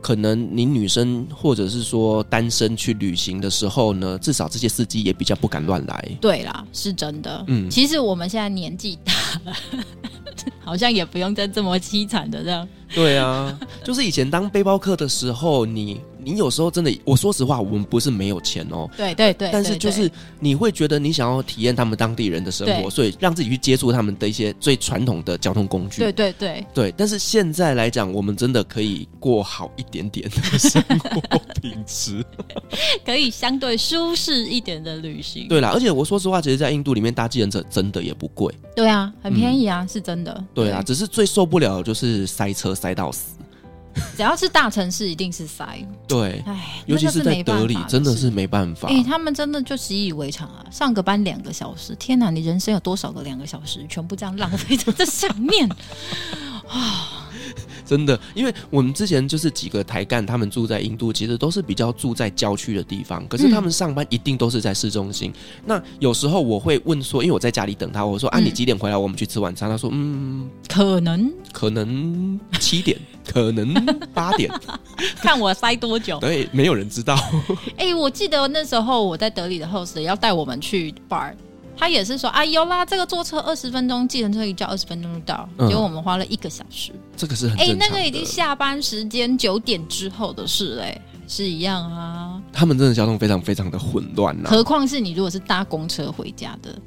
[0.00, 6.08] 可能你女生或者是说单身去旅行的时候呢，至少这些司机也比较不敢乱来。
[6.20, 7.44] 对啦，是真的。
[7.48, 9.12] 嗯，其实我们现在年纪大
[9.44, 9.56] 了，
[10.64, 12.66] 好像也不用再这么凄惨的这样。
[12.94, 16.00] 对啊，就是以前当背包客的时候，你。
[16.24, 18.88] 你有时候真的，我说实话，我们不是没有钱哦。
[18.96, 19.50] 对对对。
[19.52, 25.98] 但是就是你会觉得你想要体验他们当地人的生活，所以让自己去接触他们的一些最传统的交通工具。
[25.98, 26.66] 对对对。
[26.74, 32.24] 对，但是现在来讲，我们真的可以过好一点点的生活品质，
[33.04, 35.48] 可以相对舒适一点的旅行。
[35.48, 38.54] 对啦，而且我说实话，其实，在印度里面搭计程车真的也不贵。
[38.76, 40.44] 对啊，很便宜啊，嗯、是真的。
[40.54, 43.36] 对啊，只是最受不了的就是塞车塞到死。
[44.16, 45.78] 只要是大城市，一定是塞。
[46.06, 48.88] 对，哎，尤其是在德里，真的是没办法。
[48.88, 50.64] 哎，他们真的就习以为常啊！
[50.70, 55.68] 上个班两个小时，天哪，你人生有多少个两个小时，全部这样浪费在这上面
[56.68, 57.28] 啊！
[57.86, 63.26] 真的，因为我们之前就是几个台干，他们住在印度，其实都是比较住在郊区的地方。
[63.28, 65.30] 可是他们上班一定都是在市中心。
[65.30, 65.34] 嗯、
[65.66, 68.96] 那有时候我会问说，因为我在家里等他，我说：“啊，你几点回来？
[68.96, 69.68] 我们去吃晚餐。
[69.68, 73.74] 嗯”他说：“嗯，可能，可能七点， 可能
[74.14, 74.50] 八点，
[75.16, 77.14] 看我塞多久。”对，没有人知道。
[77.76, 81.34] 哎、欸，我记得那时候我在德里的 host 要带我们去 bar。
[81.80, 86.92] 他也是说啊，有啦，这个坐车二十分钟，计程车一叫二十分钟就到，结果我们花了一个小时。
[87.16, 92.38] 这个是很哎、欸，那个已经下班时间九点之后的事嘞、欸，是一样啊。
[92.52, 96.78] 他们真的交通非常非常的混乱呐，何况是你如果是搭公车回家的，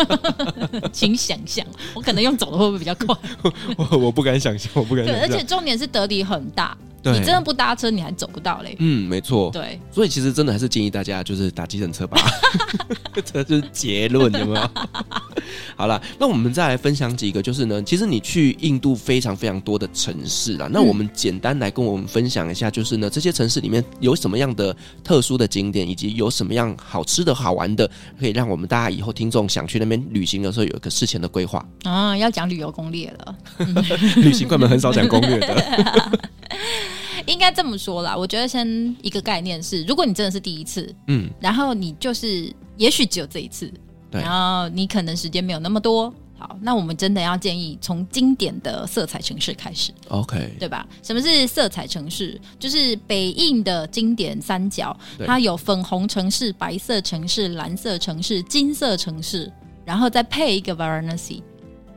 [0.92, 3.16] 请想象，我可能用走的会不会比较快？
[3.78, 5.26] 我我不敢想象，我不敢想象。
[5.26, 6.76] 对，而且重点是德里很大。
[7.12, 8.76] 你真的不搭车，你还走不到嘞。
[8.78, 9.50] 嗯，没错。
[9.52, 12.18] 对，所以其实真的还是建议大家就是打计程车吧。
[13.24, 14.70] 这就是结论，有没有？
[15.76, 20.68] 好了，那我们再来分享几个，就是呢，其实你去印度非常非常多的城市啦。
[20.70, 27.88] 那我们简单来跟我们分享一下，就是呢，这些城市里面有什么样的特殊的景点，以及有什么样好吃的好玩的，
[28.18, 32.16] 可以让我们大家以后听众想去那边旅行的时候有一个事前的规划啊。
[32.16, 33.36] 要讲旅游攻略了，
[34.16, 36.20] 旅行快门很少讲攻略的。
[37.26, 43.72] 应该这么说啦，我觉得先一个概念是，如果你真的是第一次，嗯，然后你就是也许只有这一次，
[44.10, 50.86] 对，然后你可能时间没有那么多，好，那我们真的要建议从经典的色彩城市开始，OK，对吧？
[51.02, 52.40] 什么是色彩城市？
[52.58, 59.50] 就是北印的经典三角，它有粉红城市、白色城市、蓝色城市、金色城市，
[59.84, 61.42] 然后再配一个 Varanasi。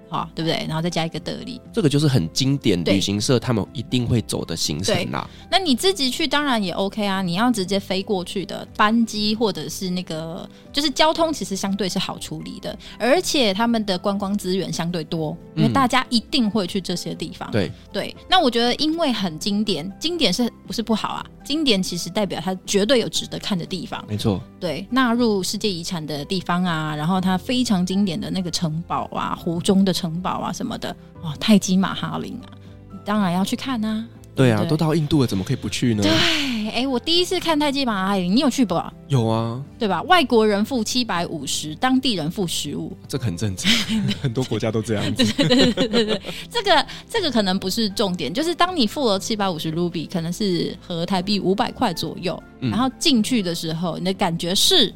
[0.10, 0.66] 好，对不对？
[0.68, 5.30] 然后再加一个德里，这个就是很经典旅行社他们一定会走的行程啦。
[5.52, 17.50] 那你自己去当然也 OK 啊，你要直接飞过去的班机或者是那个，就是交通其实相对是好处理的，而且他们的观光资源相对多，因为大家一定会去这些地方。
[17.52, 21.26] 对、嗯、对，那我觉得因为很经典，经典是不是不好啊？
[21.50, 24.04] 经典其实代表它绝对有值得看的地方。
[24.08, 29.90] 没错，对，纳入世界遗产的地方啊，然后它非常经典的那个城堡啊，湖中的。
[30.00, 32.48] 城堡啊什么的，哦，泰姬玛哈林啊，
[32.90, 34.08] 你当然要去看啊。
[34.40, 36.02] 对啊，都到印度了，怎么可以不去呢？
[36.02, 38.82] 对，哎，我第一次看泰姬玛哈陵，你有去不？
[39.10, 40.02] 有啊，对吧？
[40.04, 43.70] 外国人付七百五十，当地人付十五，这个很正常，
[44.22, 45.26] 很多国家都这样子。
[45.34, 54.94] 对对对对对对，这个这个可能不是重点，就是当你付了七百五十卢比，可能是合台币五百块左右，嗯，然后进去的时候，你的感觉是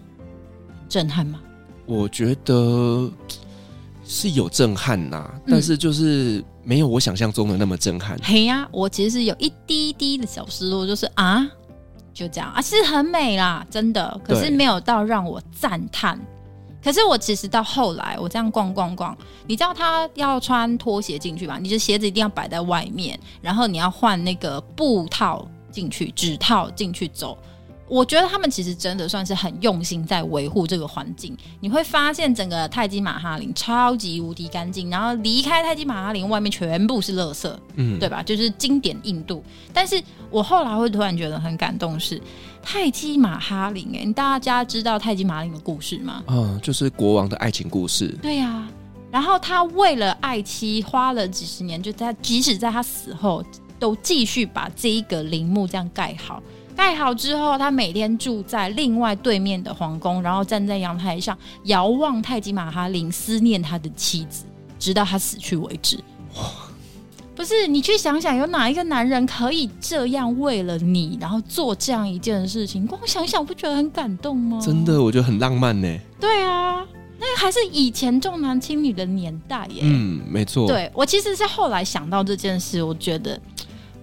[0.87, 1.41] 震撼吗？
[1.85, 3.11] 我觉得。
[4.13, 8.15] 是有震撼呐、啊，但是就是没有我想象中的那么震撼。
[8.21, 11.43] 嘿呀、我其实是有一滴滴的小失落，就是啊，
[12.13, 16.19] 就这样啊，是很美啦，真的，可是没有到让我赞叹。
[16.83, 21.57] 可是我其实到后来，我这样逛逛逛，你知道他要穿拖鞋进去吧？
[21.59, 27.35] 你的鞋子一定要摆在外面，然后你要换那个布套进去，纸套进去走。
[27.87, 31.37] 我觉得他们其实真的算是很用心在维护这个环境。
[31.59, 38.23] 你会发现整个泰姬玛哈林超级无敌干净，然后离开泰姬玛哈林外面全部是垃圾，嗯，对吧？
[38.23, 39.43] 就是经典印度。
[39.71, 42.21] 但是我后来会突然觉得很感动是。
[42.65, 46.23] 泰姬玛哈林，哎，大家知道泰姬玛哈林的故事吗？
[46.27, 48.07] 嗯，就是国王的爱情故事。
[48.21, 48.69] 对呀、啊，
[49.11, 53.43] 然后他为了爱妻花了几十年，就在即使在他死后，
[53.77, 56.41] 都继续把这一个陵墓这样盖好。
[56.75, 64.45] 盖好之后，他每天住在另外对面的皇宫，然后站在阳台上遥望泰姬玛哈林，思念他的妻子，
[64.77, 65.97] 直到他死去为止。
[66.35, 66.41] 哇！
[67.35, 72.85] 不是你去想想，有哪一个男人可以这样为了你，然后做这样一件事情？
[72.85, 74.59] 光想想不觉得很感动吗？
[74.61, 75.99] 真的，我觉得很浪漫呢。
[76.19, 76.85] 对啊，
[77.19, 79.81] 那还是以前重男轻女的年代耶。
[79.81, 80.67] 嗯，没错。
[80.67, 83.39] 对，我其实是后来想到这件事，我觉得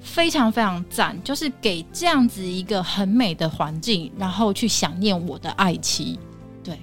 [0.00, 6.18] 非常非常赞，就是给这样子一个很美的环境，然后去想念我的爱妻。
[6.64, 6.78] 对，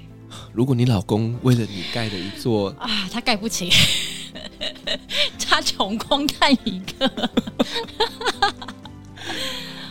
[0.53, 3.69] 如果你老公为了你盖的一座啊，他盖不起。
[5.39, 7.09] 他穷光看一个，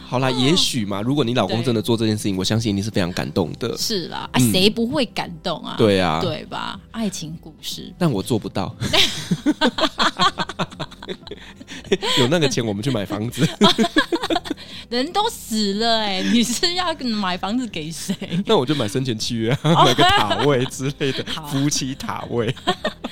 [0.07, 1.03] 好啦，也许嘛。
[1.03, 3.77] 如果你老公真的做这件事情，我相信你是非常感动的。
[3.77, 5.75] 是啦，啊，谁不会感动啊？
[5.77, 6.79] 对啊，对吧？
[6.93, 8.73] 爱情故事，但我做不到。
[12.19, 13.49] 有那个钱，我们去买房子。
[14.89, 18.15] 人都死了哎、欸，你是要买房子给谁？
[18.47, 22.55] 那我就买生前契约，买个塔位之类的，夫妻塔位。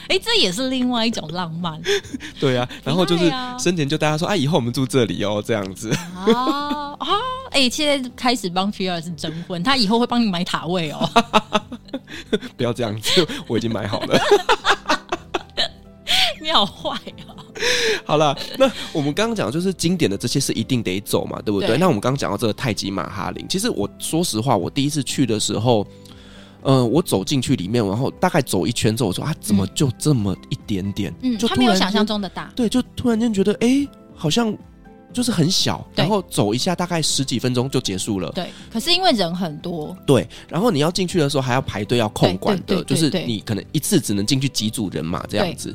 [0.07, 1.81] 哎、欸，这也是另外一种浪漫。
[2.39, 5.91] 对啊，然后就是生前就大家说，啊，以后我们住这里哦，这样子。
[6.15, 7.09] 啊啊！
[7.51, 11.11] 哎、欸，现在开始帮菲尔是征婚，他以后会帮你买塔位哦。
[12.57, 14.21] 不要这样子，我已经买好了。
[16.41, 16.91] 你好坏
[17.27, 17.34] 啊！
[18.05, 21.69] 好了，那我们刚刚讲的就是经典的这些是一定得走嘛，对不对？
[21.69, 25.87] 对，那我们刚刚讲到这个太极马哈林，其实我说实话，我第一次去的时候，
[26.63, 31.15] 嗯、呃，我走进去里面，然后大概走一圈之后，我说啊，怎么就这么一点点？
[31.23, 34.55] 嗯，就他没有想象中的大，对，就突然间觉得，哎、欸，好像
[35.13, 38.33] 就是很小，然后走一下，大概十几分钟就结束了。
[38.33, 45.75] 对，可是因为人很多，对，然后你要进去的时候还要排队要控管的，就是你可能一次只能进去几组人嘛，这样子。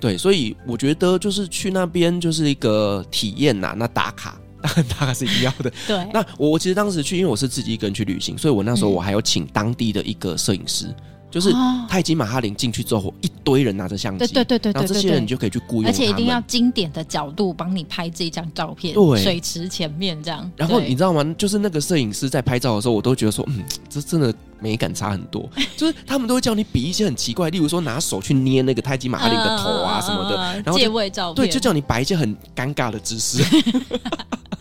[0.00, 3.74] 对，所以我觉得就是去那边就是一个体验呐、啊。
[3.76, 5.72] 那打卡，当然打卡是一样的。
[5.86, 10.86] 对，那我我其实当时去，因为我是自己一个人去旅行，所以我那时候我还有请当地的一个摄影师。
[10.86, 10.94] 嗯
[11.30, 11.52] 就是
[11.88, 20.50] 泰姬玛哈林进去之后，一堆人拿着相机，对对对对，然后这些人你就可以去雇佣，而且一定要经典的角度帮你拍这张照片，对，水池前面这样。
[20.56, 21.24] 然后你知道吗？
[21.36, 25.48] 就是那个摄影师在拍照的时候，我都觉得说，嗯，这真的美感差很多。
[25.76, 33.44] 就是他们都会叫你比一些很奇怪，例如说拿手去捏那个泰姬玛哈林的头啊什么的，然后借位照片，对，就叫你摆一些很尴尬的姿势。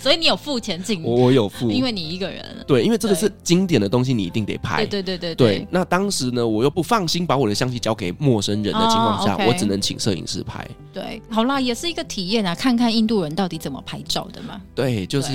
[0.00, 2.44] 所以你有付钱进，我我有付，因为你一个人。
[2.66, 4.84] 对，因为这个是经典的东西，你一定得拍。
[4.86, 5.68] 对对对对对。
[5.70, 10.66] 那当时呢，我又不放心把我的相机交给陌生人的情况下，我只能请摄影师拍。
[10.92, 14.60] 对，好啦，也是一个体验啊，看看印度人到底怎么拍照的嘛。
[14.74, 15.32] 对，就是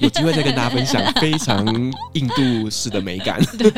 [0.00, 1.66] 有机会再跟大家分享非常
[2.12, 3.40] 印度式的美感。
[3.58, 3.72] 对。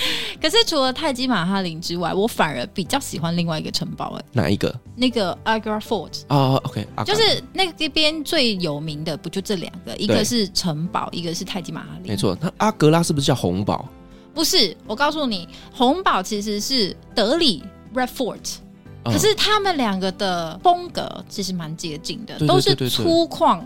[0.40, 4.16] 可是除了泰姬玛哈林之外，我反而比较喜欢另外一个城堡。
[4.18, 4.74] 哎，哪一个？
[4.96, 9.96] 那个 Agra Fort 啊，OK，就是那边最有名的，不就这两个？
[9.96, 12.08] 一个是城堡，一个是泰姬玛哈林。
[12.10, 13.88] 没错，那阿格拉是不是叫红堡？
[14.32, 17.62] 不是，我告诉你，红堡其实是德里
[17.94, 18.56] Red Fort，
[19.04, 23.60] 可是他们两个的风格其实蛮接近的，都是粗犷，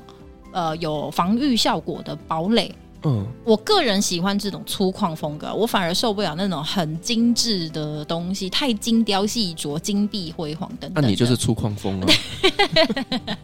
[0.52, 2.74] 呃，有防御效果的堡垒。
[3.06, 11.02] 嗯，我个人喜欢这种粗犷风格，我反而受不了那种很精致的东西，太精雕细琢、金碧辉煌等等。
[11.02, 12.06] 那你就是粗犷风了。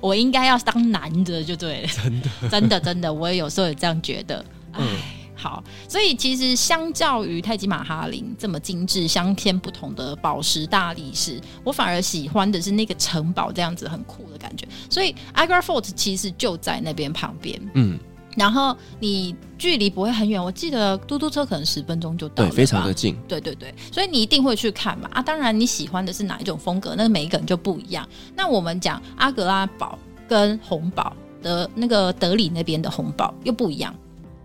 [0.00, 1.88] 我应该要当男的就对了。
[1.88, 4.44] 真的，真的，真的，我也有时候也这样觉得。
[4.72, 4.86] 哎、嗯，
[5.34, 14.68] 好，所以其实相较于泰姬玛哈林这么精致、相偏不同的宝石大理石，我反而喜欢的是那个城堡这样子很酷的感觉。
[14.90, 17.58] 所以 Agra Fort 其实就在那边旁边。
[17.72, 17.98] 嗯。
[18.36, 23.16] 然后你距离不会很远，我记得嘟嘟车可能十分钟就到了，对，非常的近。
[23.26, 25.22] 对对对，所以你一定会去看嘛啊！
[25.22, 28.06] 当然你喜欢的是哪一种风格，那每一个人就不一样。
[28.36, 33.94] 那我们讲阿格拉堡跟红堡的那个德里那边的红堡又不一样，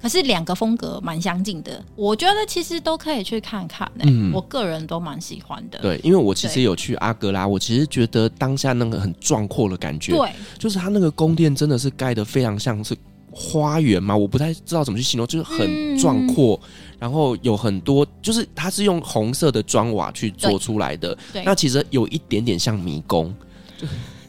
[0.02, 4.06] 可是两个风格蛮相近的，我觉得其实都可以去看看、欸。
[4.08, 5.80] 嗯，我个人都蛮喜欢的。
[5.80, 12.96] 对，因为我其实有去阿格拉，我其实觉得当下那个很壮阔的感觉，对，就是它那个宫殿真的是盖的非常像是
[13.32, 21.18] 花园嘛，我不太知道怎么去形容，就是很壮阔，嗯、然后有很多，就是它是用红色的砖瓦去做出来的。
[21.32, 23.34] 对，那其实有一点点像迷宫。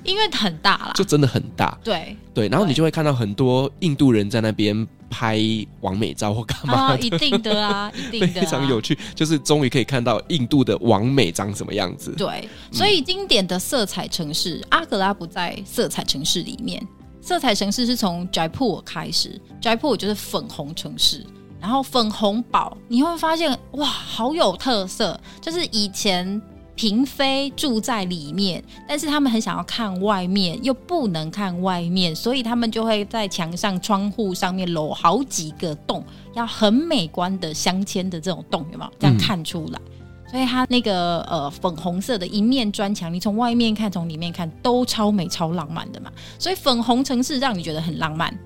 [0.05, 1.79] 因为很大啦，就真的很大。
[1.85, 5.41] 对对，然后你就会看到很多印度人在那边拍
[5.81, 8.99] 完美照或干嘛、哦、一定的啊， 一定的、啊，非常有趣。
[9.15, 12.13] 就是终于可以看到印度的完美长什么样子。
[12.17, 16.85] 对，所以经典的色彩城市、嗯、阿格拉不在色彩城市里面。
[17.23, 21.25] 色彩城市是从 Jaipur 开始，Jaipur 就是粉红城市，
[21.59, 26.43] 然后粉红堡你会发现哇，好有特色，就是以前。
[26.75, 36.03] 嫔妃住在里面，但是他们很想要看外面，又不能看外面，所以他们就会在墙上、窗户上面镂好几个洞，
[36.35, 38.93] 要很美观的镶嵌的这种洞，有没有？
[38.99, 39.79] 这样看出来。
[40.01, 40.02] 嗯、
[40.33, 46.11] 所以它那个呃粉红色的一面砖墙，你从外面看、从里面看都超美、超浪漫的嘛。
[46.39, 48.37] 所以粉红城市让你觉得很浪漫。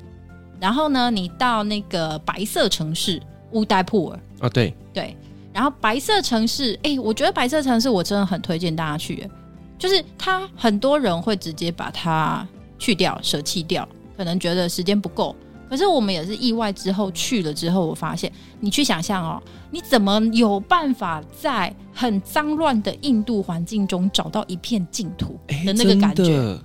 [0.58, 3.22] 然后呢，你到那个白色城市
[3.52, 5.16] 乌代普尔啊，对对。
[5.52, 9.30] 然后白色城市，哎、欸，我觉得白色城市我真的很推荐大家去，
[9.78, 12.46] 就是它很多人会直接把它
[12.78, 15.36] 去掉、舍弃掉，可能觉得时间不够。
[15.68, 26.24] 可是我们也是意外之后去了之后，我发现你去想象哦，你怎么有办法在很脏乱的印度环境中找到一片净土的那个感觉？
[26.24, 26.62] 欸、真的，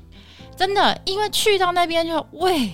[0.57, 2.71] 真的，因为去到那边就喂。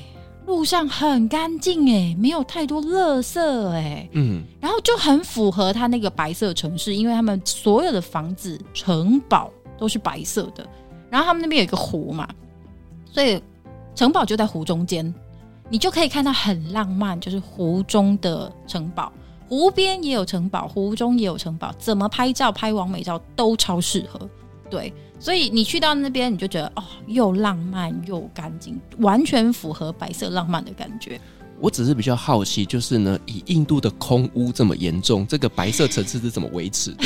[0.48, 3.38] 路上很干净哎，没有太多垃圾
[3.68, 10.66] 哎，嗯，然后就很符合他那个白色城市，因为他们所有的房子城堡都是白色的，
[11.10, 12.26] 然后他们那边有一个湖嘛，
[13.12, 13.44] 所以
[13.94, 15.14] 城堡就在湖中间，
[15.70, 19.12] 你就可以看到很浪漫，就是湖中的城堡，
[19.50, 24.30] 湖边也有城堡，湖中也有城堡，怎么拍照拍完美照都超适合，
[24.70, 24.94] 对。
[25.20, 31.20] 所以你去到那边，你就觉得哦，又浪漫又干净，完全符合白色浪漫的感觉。
[31.60, 37.06] 我只是比较好奇，就是呢，以印度的空污这么严重，这个白色层次是怎么维持的？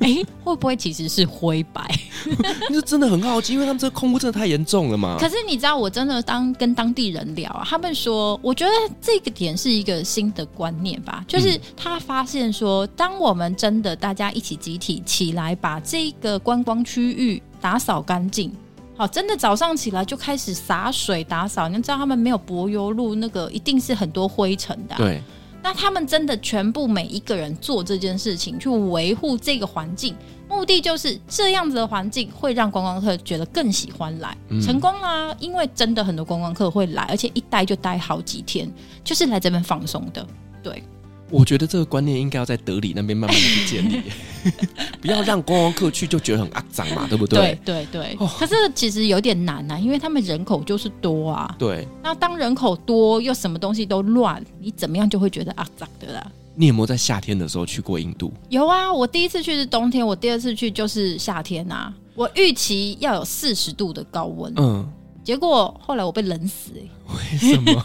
[0.00, 1.82] 哎、欸，会不会其实是灰白？
[2.68, 5.16] 你是真的很好奇，因为他们这个空污真的太严重了嘛。
[5.20, 18.52] 可是你知道，我真的当跟当地人聊啊，他们说，我觉得这个点是一个新的观念吧，就是他发现说，当我们真的大家一起集体起来，把这个观光区域打扫干净。
[19.00, 24.98] 哦，真的早上起来就开始洒水打扫，你知道他们没有柏油路，那个一定是很多灰尘的啊。
[24.98, 25.22] 对，
[25.62, 30.14] 那他们真的全部每一个人做这件事情，去维护这个环境，
[30.46, 35.34] 目的就是这样子的环境会让观光客觉得更喜欢来，嗯，成功啦！
[35.38, 38.70] 因为真的很多观光客会来，而且一待就待好几天，
[39.02, 40.26] 就是来这边放松的。
[40.62, 40.82] 对。
[41.30, 44.02] 我觉得这个观念应该要在德里那边慢慢的去建立，
[45.00, 47.58] 不要让观光客去就觉得很肮脏嘛，对不对？
[47.64, 48.16] 对对对。
[48.18, 51.54] 哦、可是其实有点难啊，因为他们人口就是多啊。
[51.58, 51.86] 对。
[52.02, 56.30] 那当人口多又什么东西都乱，你怎么样就会觉得肮脏的啦。
[56.56, 58.32] 你有没有在夏天的时候去过印度？
[58.48, 61.94] 有啊，我第一次去是冬天，我第二次去就是夏天啊。
[62.14, 64.86] 我预期要有四十度的高温，嗯，
[65.24, 66.90] 结果后来我被冷死、欸。
[67.14, 67.82] 为什么？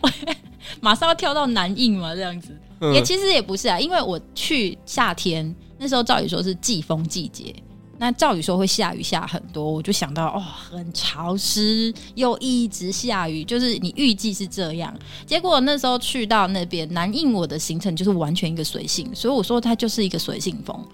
[0.80, 2.56] 马上要跳到南印嘛，这样子
[2.94, 7.54] 也其实也不是啊，因为我去夏天那时候，照理说是季风季节，
[7.98, 20.86] 那照理说会下雨下很多，我就想到哦，很潮湿又一直下雨，就是你预计是这样，结果那时候去到那边南印，我的行程就是完全一个随性，所以我说它就是一个随性风。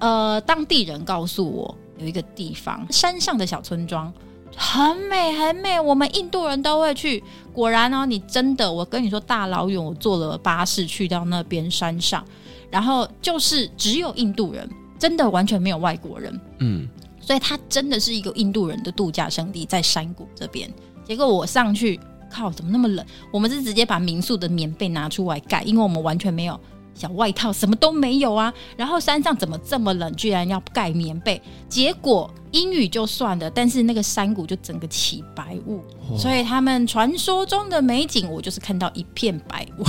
[0.00, 4.12] 呃，当地人告诉我有一个地方山上的小村庄。
[4.56, 7.22] 很美很美，我们印度人都会去。
[7.52, 12.24] 果然哦，你真的，我跟你说，大老远我坐了巴士去到那边山上，
[12.70, 16.40] 然后就是只有印度人，真的完全没有外国人。
[16.58, 16.88] 嗯，
[17.20, 20.72] 所以它真的是一个印度人的度假胜地，在山谷这边。
[21.04, 21.98] 结果我上去，
[22.30, 23.04] 靠，怎么那么冷？
[23.32, 26.58] 我们是直接把民宿的棉被拿出来盖，因为我们完全没有。
[27.00, 31.40] 小外套什么都没有啊，然后山上怎么这么冷，居然要盖棉被？
[31.66, 35.82] 结果阴雨就算了，但是那个山谷就整个起白雾，
[36.18, 39.84] 所以他们传说中的美景，我就是看到一片白雾，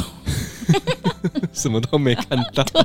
[1.51, 2.63] 什么都没看到。
[2.71, 2.81] 对，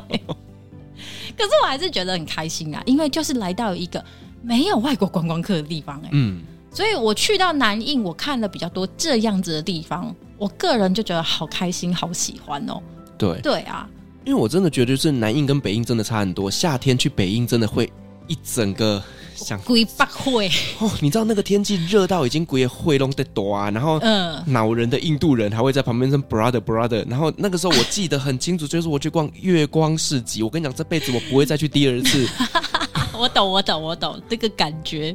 [1.37, 4.05] 可是我还是觉得很开心啊，因为就是来到一个
[4.43, 6.43] 没有外国观光客的地方，欸，哎，嗯，
[6.73, 12.83] 所以我去到南印，我看了比较多这样子的地方，我个人就觉得好开心，好喜欢哦。
[13.17, 13.89] 对，对啊。
[14.27, 16.51] 因为我真的觉得，就是南印跟北印真的差很多。
[16.51, 17.91] 夏天去北印真的会
[18.27, 19.01] 一整个
[19.37, 20.51] 想鬼八会
[20.81, 32.29] 哦，你知道那个天气热到已经鬼会弄得多啊，然后嗯，恼人的印度人还会在旁边说 brother brother，然后那个时候我记得很清楚，就是我去逛月光市集，我跟你讲，这辈子我不会再去第二次。
[33.17, 35.15] 我懂，我懂，我懂这个感觉。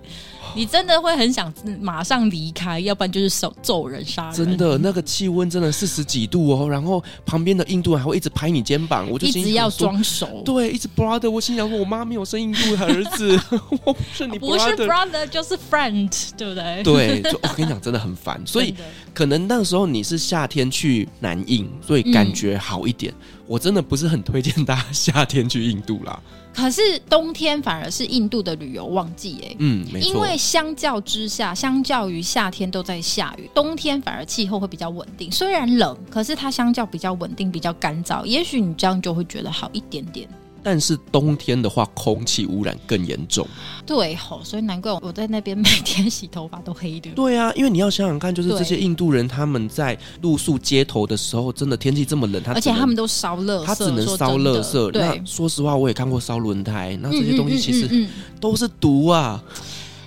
[0.56, 4.34] 你真的会很想马上离开，要不然就是手揍人杀人。
[4.34, 10.42] 真的，那个气温真的四十几度哦，然后旁边的印度人还会一直拍你肩膀，我就一直要装熟。
[10.44, 11.30] 对，一直 brother。
[11.30, 13.40] 我心想说，我妈没有生印度的儿子，
[13.86, 16.84] 我不是你 brother，不是 brother 就是 friend，对不对？
[16.84, 18.42] 对，就我跟你讲，真的很烦。
[18.46, 18.76] 所以
[19.14, 23.14] 可能那时候你是夏天去南印，所以感觉好一点。
[23.14, 26.20] 嗯、我真的不是很推荐大家夏天去印度啦。
[26.54, 30.10] 可是冬天反而是印度的旅游旺季哎，嗯，没错。
[30.10, 35.32] 因为相较之下，相较于夏天都在下雨，冬天反而气候会比较稳定。
[35.32, 38.26] 虽然冷，可是它相较比较稳定，比较干燥。
[38.26, 40.28] 也许你这样就会觉得好一点点。
[40.64, 43.48] 但是冬天的话，空气污染更严重。
[43.86, 47.10] 对吼，所以难怪我在那边每天洗头发都黑的。
[47.12, 54.92] 对啊，因为你要想想看，就是这些印度人他们在露宿街头的时候，真的天气这么冷，他而且他们都烧垃圾，他只能烧热色。
[54.92, 58.08] 对，那说实话，我也看过烧轮胎，那这些东西其实
[58.40, 59.44] 都是毒啊，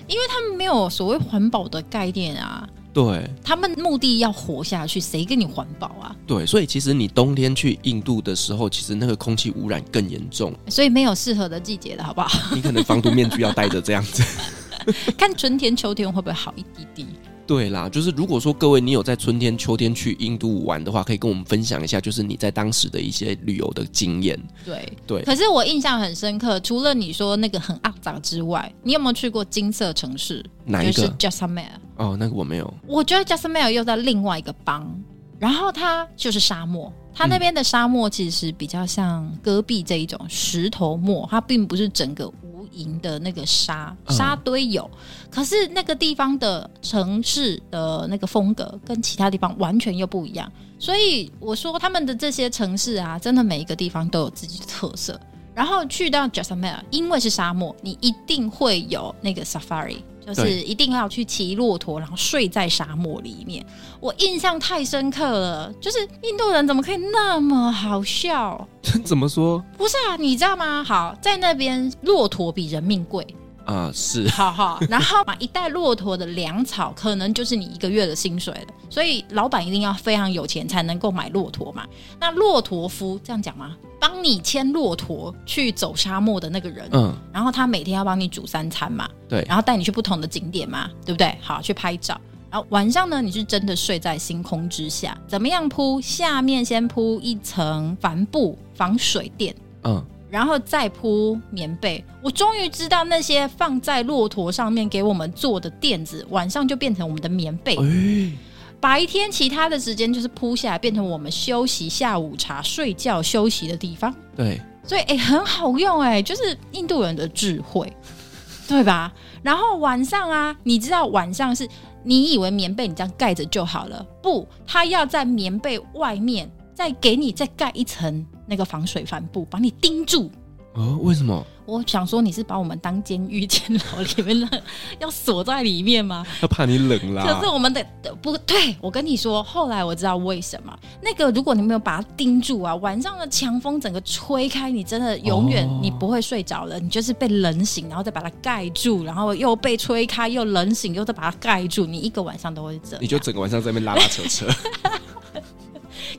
[0.07, 2.67] 因为他们没有所谓环保的概念啊。
[2.95, 6.15] 对，他们目的要活下去，谁跟你环保啊？
[6.25, 12.55] 对，所以其实你冬天去印度的时候，其实那个空气污染更严重，所以没有适合的季节的好不好？
[12.55, 14.23] 你可能防毒面具要戴着这样子，
[15.17, 17.05] 看春天、秋天会不会好一滴滴。
[17.45, 24.39] 对啦，就是如果说各位你有在春天、秋天去印度玩的话，可以跟我们分享一下，就是你在当时的一些旅游的经验。
[24.63, 25.21] 对对。
[25.23, 30.43] 可是我印象很深刻，除了你说那个很肮脏之外，你有没有去过金色城市？
[30.63, 30.93] 哪一个？
[30.93, 31.67] 就是 Jaisalmer。
[31.97, 32.73] 哦，那个我没有。
[32.87, 34.93] 我觉得 Jaisalmer 又在另外一个邦，
[35.39, 36.91] 然后它就是沙漠。
[37.13, 42.31] 它那边的沙漠其实比较像戈壁这一种石头漠，它并不是整个。
[42.41, 55.17] 无垠的那个沙沙堆有，嗯、可是那个地方的城市的那个风格跟其他地方完全又不一样，所以我说他们的这些城市啊，真的每一个地方都有自己的特色。
[55.53, 59.99] 然后去到 Jaisalmer，因为是沙漠，你一定会有那个 safari。
[60.25, 63.65] 就是一定要去骑骆驼，然后睡在沙漠里面。
[63.99, 68.67] 我印象太深刻了，就是印度人怎么可以那么好笑？
[69.03, 69.63] 怎么说？
[69.77, 70.83] 不是啊，你知道吗？
[70.83, 73.25] 好，在那边骆驼比人命贵。
[73.65, 78.73] 啊，是， 好好，然后买一袋骆驼的粮草，可能就是你一个月的薪水了。
[78.89, 81.85] 所以老板一定要非常有钱才能够买骆驼嘛。
[82.19, 83.75] 那骆驼夫这样讲吗？
[83.99, 91.35] 帮你牵骆驼去走沙漠的那个人，嗯，然后他每天要帮你煮三餐嘛，对，然后带你去不同的景点嘛，对不对？
[91.41, 92.19] 好，去拍照。
[92.51, 95.99] 然后晚上呢，你是真的睡在星空之下，怎么样铺？
[95.99, 100.05] 下面先铺一层帆布防水垫，嗯。
[100.35, 107.77] 然后再铺棉被，我终于知道那些放在骆驼上面给我们做的垫子，晚上就变成我们的棉被。
[107.77, 108.33] 欸、
[108.81, 114.13] 白天其他的时间就是铺下来，变成我们休息、下午茶、睡觉、休息的地方。
[114.35, 117.89] 对，所以哎，很好用哎，就是印度人的智慧，
[118.67, 119.13] 对吧？
[119.41, 121.65] 然后晚上啊，你知道晚上是
[122.03, 128.25] 你以为棉被你这样盖着就好了，不，他要在棉被外面再给你再盖一层。
[128.45, 130.31] 那个防水帆布把你钉住，
[130.73, 131.45] 哦，为什么？
[131.65, 134.63] 我想说你是把我们当监狱监牢 里面的，
[134.99, 136.23] 要锁在里面吗？
[136.39, 137.25] 他怕你冷啦。
[137.25, 137.83] 可是我们的
[138.21, 140.77] 不对，我跟你说，后来我知道为什么。
[141.01, 153.01] 那个如果你没有把它钉住啊，晚上的强风整个吹开，你真的永远你不会睡着了，哦、你就是被冷醒，然后再把它盖住，然后又被吹开，又冷醒，又再把它盖住，你一个晚上都会这样。
[153.01, 154.45] 你就整个晚上在那边拉拉扯扯。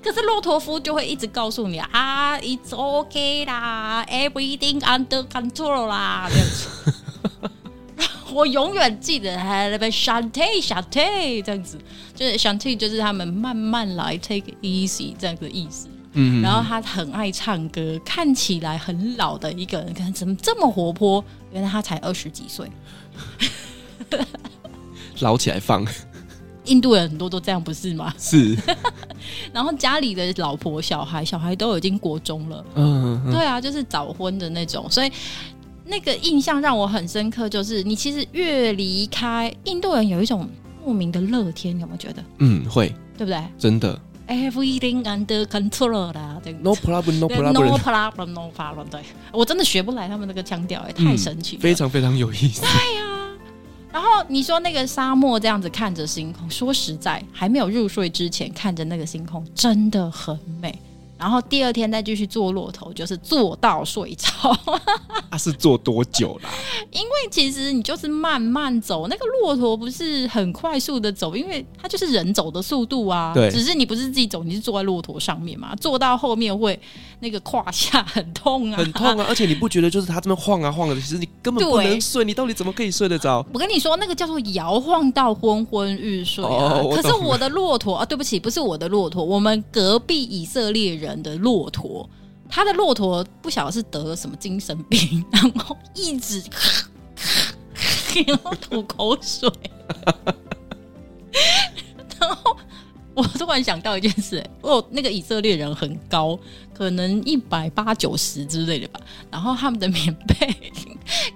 [0.07, 6.95] 可是骆驼夫就会一直告诉你啊，It's okay 啦，Everything under control 啦，这样子。
[8.33, 11.77] 我永远记得还那边 “shanty shanty” 这样子，
[12.15, 15.89] 就是 “shanty” 就是他们慢慢来，Take easy 这样的意思。
[16.13, 21.25] 嗯，然后他很爱唱歌，看起来很老的一个人，看怎么这么活泼？
[21.51, 22.71] 原来他才二十几岁，
[25.19, 25.85] 捞起来放。
[26.67, 28.13] 印度人很多都这样，不是吗？
[28.19, 28.57] 是。
[29.53, 32.65] 然后家里的老婆、小孩，小孩都已经国中了。
[32.75, 34.87] 嗯，嗯，对啊，就是早婚的那种。
[34.91, 35.11] 所以
[35.85, 40.49] 那个印象让我很深刻，就是你其实越离开印度人，有一种
[40.85, 42.23] 莫名的乐天，有没有觉得？
[42.39, 43.41] 嗯，会，对不对？
[43.59, 43.99] 真的。
[44.29, 46.53] Everything under control 啦，对。
[46.55, 48.85] No problem，No problem，No problem，No problem。
[48.91, 49.01] 对，
[49.33, 52.61] 我真的学不来他们那个腔调，哎，太神奇了，非常非常有意思。
[52.63, 53.16] 对呀。
[53.97, 60.79] 然后你说那个沙漠这样子看着星空，说实在，还没有入睡之前看着那个星空真的很美。
[61.19, 64.29] 然后第二天再继续坐骆驼，就是坐到睡着。
[65.31, 66.51] 啊，是坐多久啦？
[66.93, 73.33] 因为其实你就是慢慢走，那个骆驼不是很快速的走，因为它就是人走的速度啊。
[73.33, 76.79] 对，只是你不是自己走，你是坐在骆驼上面嘛，坐到后面会
[77.21, 79.25] 那个胯下很痛啊，很痛啊！
[79.29, 83.45] 而且你不觉得就是它这么晃啊晃的，其实你根本不能睡，你到底怎么可以睡得着？
[83.53, 86.81] 我跟你说，那个叫做摇晃到昏昏欲睡啊。
[86.81, 91.17] 哦，可是我的骆驼啊，对不起，不是我的骆驼，我们隔壁以色列人。
[91.23, 92.09] 的骆驼，
[92.49, 96.43] 他的骆驼不晓得是得了什么精神病，然后一直
[98.27, 99.51] 然后吐口水，
[103.17, 106.39] 我突然想到一件事，哦，那个以色列人很高，
[106.73, 109.01] 可能一百八九十之类的吧，
[109.31, 110.55] 然后他们的棉被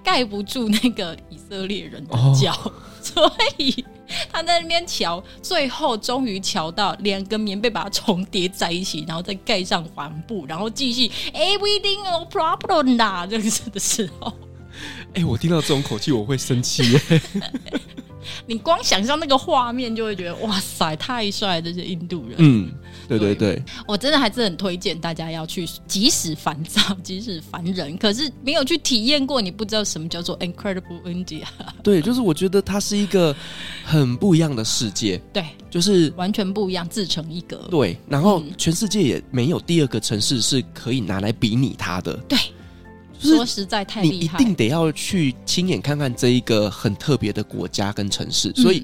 [0.04, 2.72] 盖不住那个以色列人的脚，哦、
[3.02, 3.84] 所以。
[4.32, 14.32] 他在那边瞧，最后终于瞧到两个棉被把它重叠在一起，然后再盖上帆布，然后继续 everything no problem 啦，这个的时候，
[15.14, 17.00] 哎、欸，我听到这种口气我会生气耶。
[18.46, 21.60] 你光想象那个画面，就会觉得哇塞，太帅！
[21.60, 22.70] 这些印度人，嗯，
[23.08, 31.44] 对对对，对，我真的还是很推荐大家要去，即使烦躁，即使烦人，可是没有去体验过，你不知道什么叫做 Incredible India。
[31.82, 33.34] 对，就是我觉得它是一个
[33.84, 37.56] 很不一样的世界， 对，就是完全不一样，自成一格。
[37.70, 42.14] 对，然后全世界也没有第二个城市是可以拿来比拟它的。
[42.28, 42.38] 对。
[43.20, 48.52] 说实在太厉害，你一定得要去亲眼看看这一个很特别的国家跟城市。
[48.54, 48.82] 所以，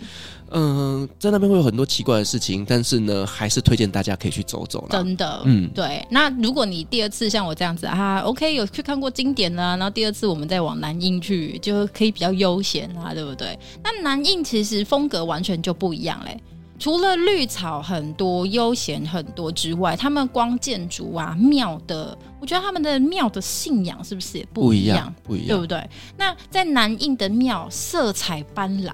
[0.51, 4.87] 嗯、呃，在那边会有很多奇怪的事情，但是呢，还是推荐大家可以去走走。
[4.91, 6.07] 真的，嗯，对。
[6.11, 13.59] 那如果你第二次像我这样子啊，OK，有去看过经典呢，然后第二次我们再往南印去，就可以比较悠闲啊，对不对？
[13.82, 16.39] 那南印其实风格完全就不一样嘞。
[16.79, 25.12] 除了绿草很多、悠闲很多之外，他们光建筑啊、庙的，我觉得他们的庙的信仰是不是也不一样？
[25.22, 25.89] 不一样，对不对？
[26.16, 28.93] 那在南印的庙，色彩斑斓，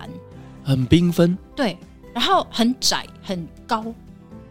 [0.62, 1.76] 很缤纷，对，
[2.14, 3.85] 然后很窄很高，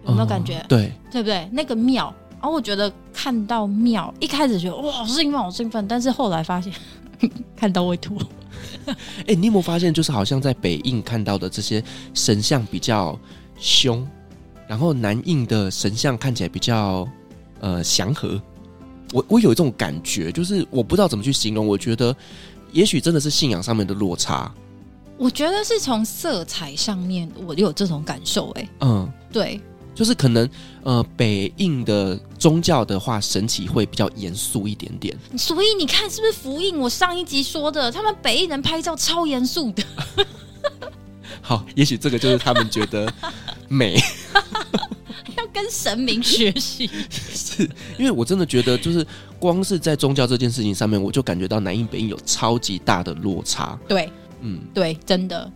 [0.06, 0.60] 有没有感觉？
[0.60, 1.50] 哦、对，对不对？
[1.54, 6.74] 那个庙，然后我觉得看到庙，一开始觉得哇，好兴奋，好兴奋，但是后来发现
[7.56, 8.18] 看到会吐。
[8.86, 8.96] 哎、
[9.28, 13.18] 欸，你有没有发现，就是好像在北印看到的这些神像比较
[13.58, 14.08] 凶，
[14.68, 17.08] 然后南印的神像看起来比较
[17.60, 18.42] 呃祥和。
[19.14, 21.68] 我我有一种感觉，就是我不知道怎么去形容。
[21.68, 22.16] 我觉得
[22.72, 24.52] 也许真的是信仰上面的落差。
[25.18, 28.62] 我觉得是从色彩上面，我有这种感受、欸。
[28.62, 29.62] 哎，嗯，对。
[29.94, 30.50] 就是可能，
[30.84, 35.16] 呃，北印的宗教的话，神奇会比较严肃一点点。
[35.38, 36.78] 所以你看，是不是福印？
[36.80, 39.84] 我上一集说的，他们北印人拍照超严肃的。
[41.42, 43.12] 好，也许这个就是他们觉得
[43.68, 44.00] 美，
[45.38, 46.90] 要跟神明学习。
[47.12, 49.06] 是因为我真的觉得，就是
[49.40, 53.78] 光是在宗教这件事情上面，我就感觉到南印北印有超级大的落差。
[53.88, 55.52] 对，嗯，对，真的。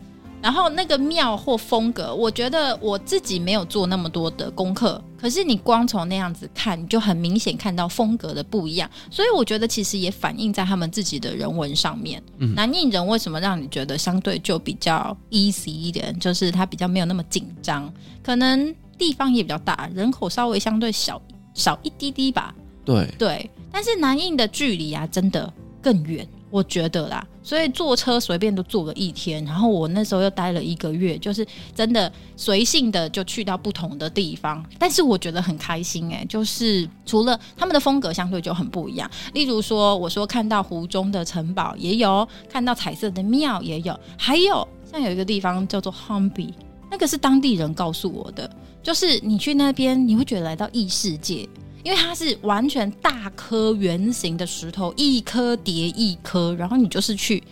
[0.45, 8.87] 然后那个庙或风格，我觉得我自己没有做那么多的功课，可是你光从那样子看，你就很明显看到风格的不一样。
[9.09, 12.21] 所以我觉得其实也反映在他们自己的人文上面。
[12.37, 16.15] 嗯，南印人为什么让你觉得相对就比较 easy 一点？
[16.19, 17.91] 就是他比较没有那么紧张，
[18.21, 21.19] 可能地方也比较大，人口稍微相对小
[21.55, 22.53] 少一滴滴吧。
[22.85, 26.27] 对对，但是南印的距离啊，真的更远。
[26.55, 31.45] 我觉得啦，所以坐车随便都坐了一天，然后我那时候又待了一个月，就是
[31.75, 46.53] 真的随性的就去到不同的地方，但是我觉得很开心哎、就是除了他们的风格相对就很不一样，例如说我说看到湖中的城堡也有，看到彩色的庙也有，还有像有一个地方叫做 Humby，
[46.89, 48.49] 那个是当地人告诉我的，
[48.81, 51.45] 就是你去那边你会觉得来到异世界。
[51.85, 57.43] 因为它是完全大颗圆形的石头，一颗叠一颗，然后你就是去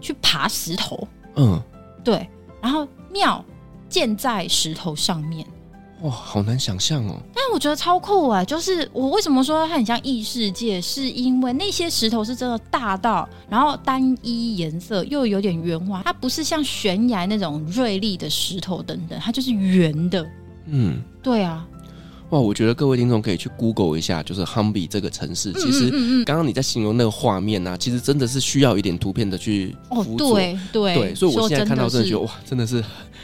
[0.00, 1.62] 去爬石头，嗯，
[2.02, 2.26] 对，
[2.58, 3.44] 然后庙
[3.86, 5.46] 建在石头上面，
[6.00, 7.20] 哇，好难想象哦。
[7.34, 8.42] 但我觉得超酷啊！
[8.42, 20.26] 就是我为什么说它很像异世界，是因为那些石头是真的大到，然后单一颜色又有点圆滑，它不是像悬崖那种锐利的石头等等，它就是圆的，
[20.64, 21.68] 嗯，对啊。
[22.30, 25.52] 哇，我觉得各位听众可以去 Google 一下，就是 Humby 这个城市。
[25.52, 25.90] 其实
[26.24, 29.76] 刚刚你在形容那个画面呢、啊，其实真的是需要一点图片的去。
[29.90, 32.82] 哦，对对对，所以我现在看到真的觉得哇，真的是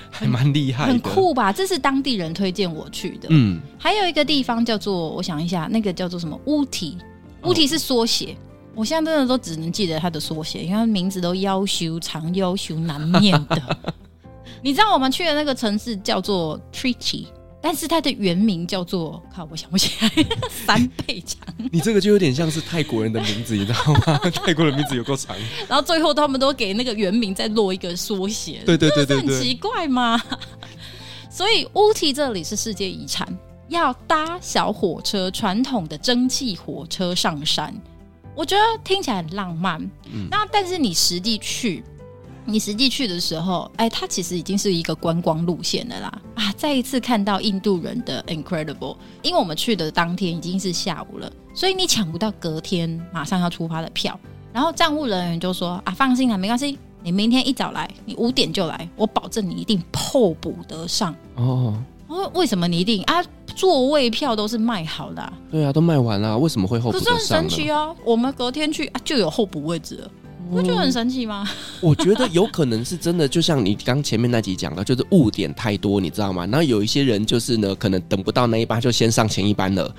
[0.09, 1.53] 还蛮厉害的，很酷吧？
[1.53, 3.27] 这是当地人推荐我去的。
[3.31, 6.39] 嗯，还有一个地方叫做，我想一下，那个叫做什么？
[6.45, 6.97] 乌提，
[7.43, 8.35] 乌提是缩写。
[8.35, 8.37] 哦、
[8.77, 13.61] 我现在真的都只能记得它的缩写，因为名字都要求长要求难念的。
[14.63, 17.27] 你知道我们去的那个城市叫做 Trichy。
[17.63, 20.11] 但是它的原名叫做，靠，我想不起来，
[20.51, 21.39] 三倍长。
[21.71, 24.19] 你这个就有点像是泰国人的名字，你知道吗？
[24.35, 25.37] 泰国人的名字有够长。
[25.69, 30.21] 然后最后他们都给那个原名再落一个缩写，对对对对，很奇怪吗？
[31.31, 33.27] 所以乌提这里是世界遗产，
[33.69, 37.73] 要搭小火车，传统的蒸汽火车上山，
[38.35, 39.81] 我觉得听起来很浪漫。
[40.13, 41.85] 嗯，那但是你实际去。
[42.45, 46.23] 你实际去的时候，哎，它其实已经是一个观光路线的啦！
[46.35, 54.19] 啊，再一次看到印度人的 incredible，因为我们去的当天已经是下午了，所以你抢不到隔天马上要出发的票。
[54.53, 61.75] 然后站务人员就说：“啊，放心啦，没关系，你明天一早来，你五点就来，我保证你一定候补得上。”哦，
[62.09, 63.25] 哦，为什么你一定啊？
[63.55, 67.15] 座位票都是卖好的，对啊，都卖完了，为什么会候补得上？
[67.15, 70.11] 可是很神奇哦，我们隔天去啊，就有候补位置了。
[70.51, 71.49] 不就很神奇吗？
[71.81, 76.45] 我觉得有可能是真的，就像你刚前面那集讲的，就是误点太多，你知道吗？
[76.47, 79.95] 然后有一些人就是呢，可能等不到那一班，就先上前一班了。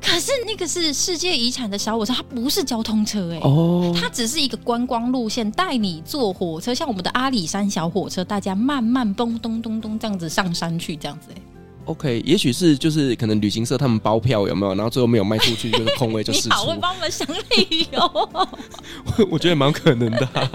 [0.00, 11.42] 可是那个是世界遗产的小火车，它不是交通车哎、欸，哦，它只是一个观光路线，带你坐火车，像我们的阿里山小火车，大家慢慢咚咚咚咚这样子上山去，这样子哎、欸。
[11.88, 16.48] OK，也许是就是可能旅行社他们包票有没有，然后最后没有卖出去，就是空位就释出。
[16.48, 17.26] 你好会帮我们想
[17.56, 18.28] 理由，
[19.30, 20.50] 我觉得蛮可能的啊，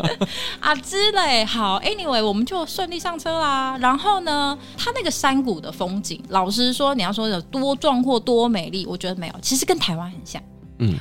[0.61, 1.43] 啊之类。
[1.43, 3.75] 好，Anyway，我们就顺利上车啦。
[3.81, 9.33] 然后呢，它那个山谷的风景，老实说，你要说有多壮阔、多美丽，我觉得没有。
[9.41, 10.39] 其实跟台湾很像。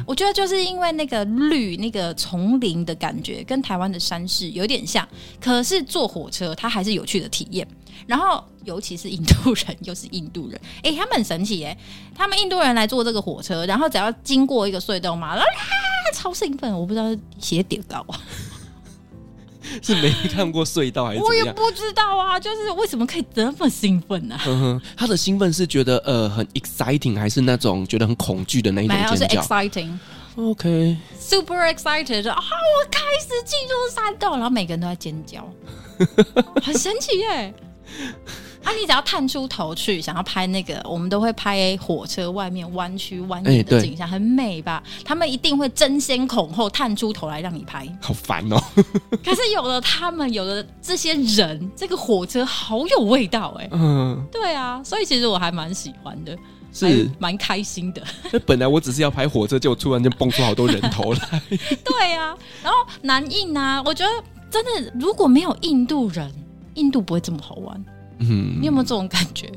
[0.07, 5.07] 我觉得就是因为那个绿、那个丛林的感觉，跟台湾的山势有点像。
[5.41, 7.66] 可是坐火车，它还是有趣的体验。
[8.05, 11.76] 然后，尤其是印度人， 又是印度人，哎、他们很神奇哎，
[12.14, 15.43] 他们印度人来坐这个火车，然后只要经过一个隧道嘛，啊，
[16.12, 16.72] 超兴奋！
[16.76, 18.05] 我不知道鞋底高，
[19.82, 21.20] 是没看过隧道还是？
[21.22, 24.42] 我也不知道啊，就是为什么可以这么兴奋呢、啊？
[24.46, 29.40] 嗯哼，他的兴奋是觉得呃很 exciting，还是那种觉得很恐惧的那一种尖叫？
[29.42, 29.98] 是 exciting。
[30.34, 32.36] OK，super excited 啊！
[32.38, 35.46] 我开始进入山洞，然后每个人都在尖叫，
[36.62, 37.54] 很神奇耶。
[38.64, 38.72] 啊！
[38.72, 44.82] 你只要探出头去，想要拍那个，我们都会拍火车外面弯曲蜿蜒的景象，欸，很美吧？
[45.04, 48.56] 他们一定会争先恐后探出头来让你拍，好烦哦。
[49.24, 53.68] 可是有了他们，有了这些人，这个火车好有味道哎。
[53.72, 56.36] 嗯，对啊，所以其实我还蛮喜欢的，
[56.72, 58.02] 是蛮开心的。
[58.30, 61.42] 那本来我只是要拍火车，结果突然间蹦出好多人头来。
[61.84, 64.10] 对啊，然后南印啊，我觉得
[64.50, 66.32] 真的如果没有印度人。
[66.76, 67.84] 印度不会这么好玩，
[68.28, 69.50] 嗯，你有没有这种感觉？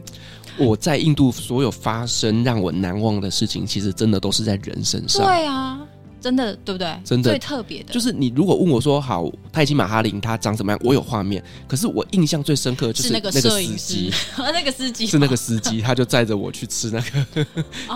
[0.58, 5.26] 我在印度所有发生让我难忘的事情，其实真的都是在人身上。
[5.26, 5.82] 对啊，
[6.22, 6.98] 真的对不对？
[7.04, 10.80] 真的最特别的，就是你如果问我说，好，泰姬玛哈林他长怎么样？
[10.82, 17.46] 我有画面，可是我印象最深刻就是那个摄影师， 那个司机是那个司机，他就载着我去吃那个，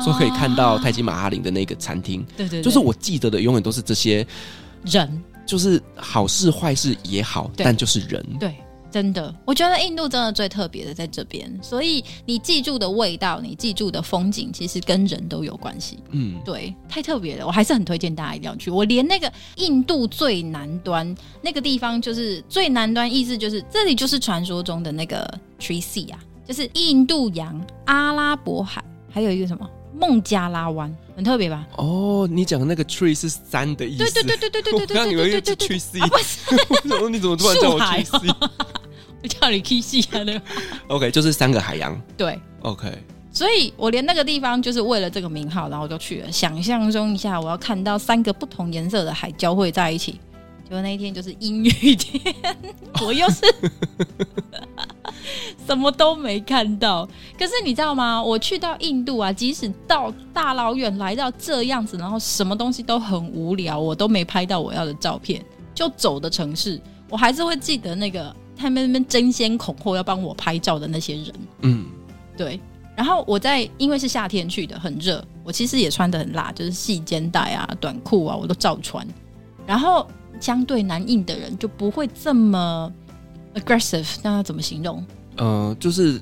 [0.03, 2.25] 说可以看到泰姬玛哈林的那个餐厅。
[2.35, 4.27] 对，对对，就是我记得的永远都是这些
[4.83, 8.53] 人，就是好事坏事也好，但就是人，对。
[8.91, 15.99] 真的，我觉得印度真的最特别的在这边，所以你记住的味道，你记住的风景，其实跟人都有关系。
[16.11, 18.71] 嗯，对，太特别了，我还是很推荐大家一定要去。
[18.71, 25.23] 我连那个印度最南端那个地方，就是最南端，意思就是这里就是传说中的那个
[25.59, 31.67] Tree Sea 啊，就是印度洋、阿拉伯海，还有一个什么孟加拉湾，很特别吧？
[31.77, 34.11] 哦，你讲的那个 Tree 是山的意思？
[34.13, 35.55] 对对对对对对对对对。
[35.55, 37.09] Tree 不是？
[37.09, 38.49] 你怎么突然叫我 Tree 我
[39.27, 40.41] 叫你 K C 啊，对
[40.87, 41.99] OK，就是三个海洋。
[42.15, 42.87] 对，OK。
[43.31, 46.31] 所以我连那个地方就是为了这个名号，然后我就去了。
[46.31, 50.13] 想象中一下，我要看到三个不同颜色的海交汇在一起，
[50.63, 52.35] 结果那一天就是阴雨天，
[53.05, 53.41] 我又是
[55.67, 57.07] 什么都没看到。
[57.37, 58.21] 可是你知道吗？
[58.21, 65.45] 我去到印度啊，即使到大老远来到这样子，然后什么东西都很无聊，我都没拍到我要的照片，
[65.75, 68.35] 就走的城市，我还是会记得那个。
[68.59, 71.85] 他们那边争先恐后要帮我拍照的那些人，嗯，
[72.35, 72.59] 对。
[72.95, 79.07] 然后我在因为是夏天去的，很热，我其实也穿的很辣，就是细肩带啊、短裤啊，我都照穿。
[79.65, 80.05] 然后
[80.41, 82.91] 相对南印的人就不会这么
[83.55, 85.01] aggressive，那要怎么形容？
[85.37, 86.21] 嗯、呃，就是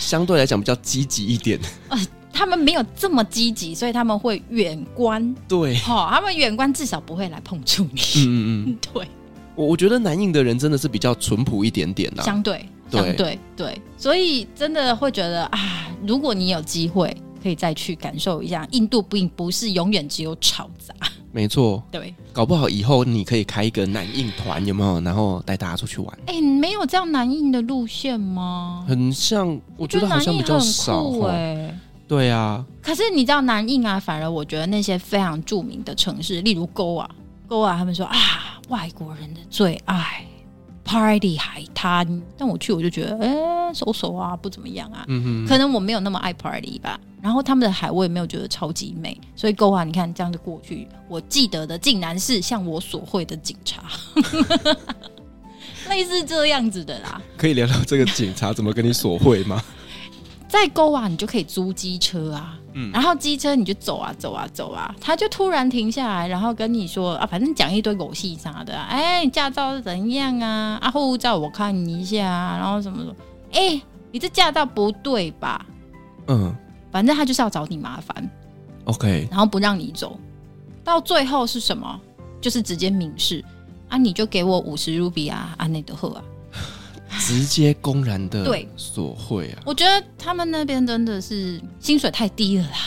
[0.00, 1.60] 相对来讲比较积极一点。
[1.90, 5.32] 呃，他们没有这么积极，所以他们会远观。
[5.46, 8.00] 对，好、哦，他们远观至少不会来碰触你。
[8.16, 9.08] 嗯嗯嗯， 对。
[9.56, 17.08] 我我觉得南印的人真的是比较淳朴一点点啊，相对，相对对，所以真的会觉得啊，如果你有机会
[17.42, 20.92] 可可以再去感受一下，印度并不是永远只有吵杂。
[21.30, 25.00] 没错，对，搞不好以后你可以开一个南印团，有没有？
[25.02, 26.18] 然后带大家出去玩。
[26.26, 28.84] 哎、欸，没有这样南印的路线吗？
[28.88, 31.78] 很像，我觉得好像比较少哎、欸。
[32.08, 36.66] 对啊，可是你知道南印啊，反而我觉得那些非常著名的城市，例如
[37.48, 37.72] Goa。
[37.72, 38.16] Goa 他们说啊，
[38.68, 40.24] 外国人的最爱
[40.84, 45.04] Party 海滩，但我去我就觉得，哎、欸，熟熟啊，不怎么样啊。
[45.48, 46.98] 可能我没有那么爱 Party 吧。
[47.22, 53.82] 然后他们的海我也没有觉得超级美，所以 Goa 你看这样子过去，我记得的竟然是像我所会的警察，
[55.88, 57.20] 类似这样子的啦。
[57.36, 59.60] 可以聊聊这个警察怎么跟你索贿吗？
[60.46, 62.56] 在 Goa 你就可以租机车啊。
[62.78, 70.78] 嗯，然后机车你就走啊走啊走啊，他就突然停下来，然后跟你说啊，反正讲一堆狗屁啥的，哎，驾照是怎样啊？
[70.82, 73.16] 啊，护照我看一下，啊然后什么什么，
[73.52, 73.80] 哎，
[74.12, 75.64] 你这驾照不对吧？
[76.28, 76.54] 嗯，
[76.92, 78.30] 反正他就是要找你麻烦
[78.84, 80.20] ，OK，然后不让你走，
[80.84, 81.98] 到最后是什么？
[82.42, 83.42] 就是直接明示
[83.88, 86.22] 啊，你就给我五十卢比啊，安内德赫啊。
[87.18, 89.62] 直接公然的对索贿啊！
[89.64, 92.78] 我觉得他们那边真的是薪水太低了啦，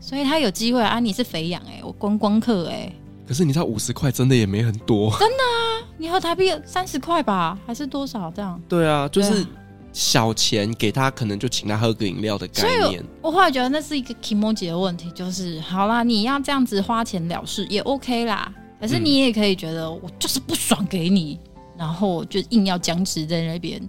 [0.00, 1.00] 所以他有机会啊！
[1.00, 2.92] 你是肥羊哎，我观光客哎。
[3.26, 5.84] 可是你知道五十块真的也没很多，真的啊！
[5.98, 8.60] 你和台币三十块吧，还是多少这样？
[8.68, 9.46] 对啊，就是
[9.92, 13.04] 小钱给他，可能就请他喝个饮料的概念。
[13.20, 18.50] 我后来觉得那是一个 kimoji 的问题，就是好啦，你要这样子花钱了事也 OK 啦，
[18.80, 21.38] 可是你也可以觉得我就是不爽给你。
[21.78, 23.80] 然后就硬要僵持在那边，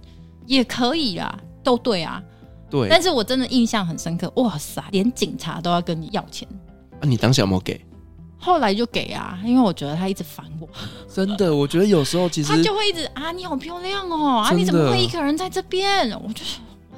[0.46, 2.22] 也可以啊，都对啊，
[2.70, 2.88] 对。
[2.88, 6.46] 但是我真的印象很深刻，哇塞，连警察都要跟你要钱。
[7.00, 7.84] 啊，你当时有没有给？
[8.38, 10.68] 后来就给啊，因为我觉得他一直烦我。
[11.12, 16.08] 真的，我觉得有时候其实他就会一直啊，你好漂亮哦，啊，你怎么会一个人在这边？
[16.12, 16.42] 我就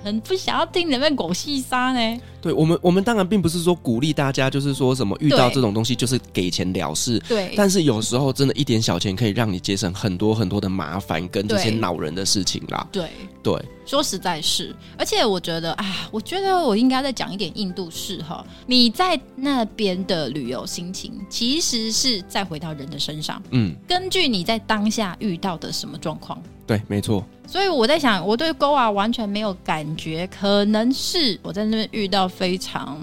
[0.03, 2.21] 很不想要听你们狗戏沙呢。
[2.41, 7.19] 对我们，我们当然并不是说鼓励大家，就是说什么遇到这种东西就是给钱了事。
[7.29, 7.55] 对。
[7.57, 12.85] 但是有时候真的一点小钱可以让你节省很多很多的麻烦跟这些恼人的事情啦。
[12.91, 13.09] 对
[13.45, 18.45] 对，说实在是，而且我觉得啊，我觉得我应该再讲一点印度事哈。
[18.67, 23.41] 你在那边的旅游心情，其实是再回到人的身上。
[23.51, 23.73] 嗯。
[23.87, 26.43] 根据你在当下遇到的什么状况。
[26.73, 27.23] 对，没错。
[27.47, 32.99] 所以我在想，我对 Goa 完全没有感觉，可能是我在那边遇到非常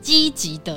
[0.00, 0.76] 积极的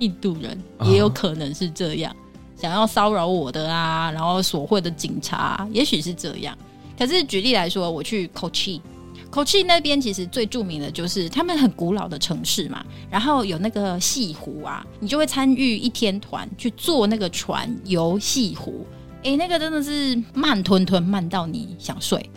[0.00, 2.12] 印度人，也有可能是这样，
[2.56, 6.56] 想要骚扰我的啊，然后索贿的警察，也许是这样。
[6.98, 18.84] 可是举例来说，我去 Kochi，Kochi 那边其实最著名的就是他们很古老的城市嘛，然后有那个西湖啊，你就会参与一天团去坐那个船游西湖。
[19.22, 22.28] 哎、欸，那个真的是慢吞吞，慢到你想睡。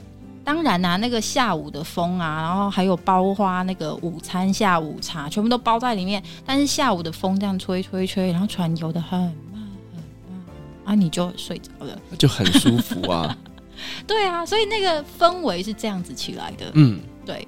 [0.43, 6.21] 当然啊，那个下午的风啊，然后还有包花那个午餐、下午茶，全部都包在里面。
[6.45, 10.43] 但是下午的风这样吹吹吹，然后船游的很慢很慢，
[10.85, 13.35] 啊，你就睡着了，就很舒服啊。
[14.05, 16.69] 对啊，所以那个氛围是这样子起来的。
[16.75, 17.47] 嗯，对。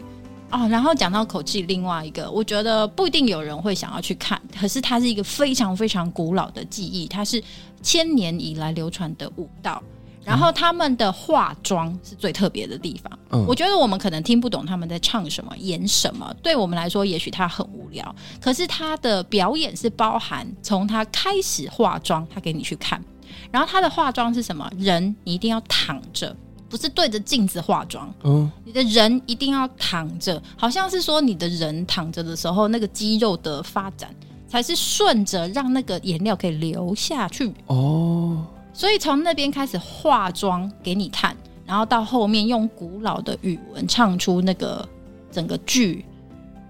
[0.49, 7.43] 哦，然后讲到口气，另外一个，我觉得不一定有人会想要去看，可是它是一个非常非常古老的记忆，它是
[7.81, 9.83] 千年以来流传的舞蹈，
[10.23, 13.19] 然后他们的化妆是最特别的地方。
[13.31, 23.03] 嗯，我觉得我们可能听不懂他们在唱什么、演什么，对我们来说，也许他很无聊，可是他的表演是包含从他开始化妆，他给你去看，
[23.51, 24.71] 然后他的化妆是什么？
[24.77, 26.33] 人你一定要躺着。
[26.69, 34.13] 不是对着镜子化妆，嗯，你的人一定要躺着，好像是说你的人躺着的时候，那个肌肉的发展
[34.47, 38.45] 才是顺着让那个颜料可以流下去哦。
[38.73, 44.87] 所以从那边开始化妆给你看，然后到后面用古老的语文唱出那个
[45.31, 46.05] 整个剧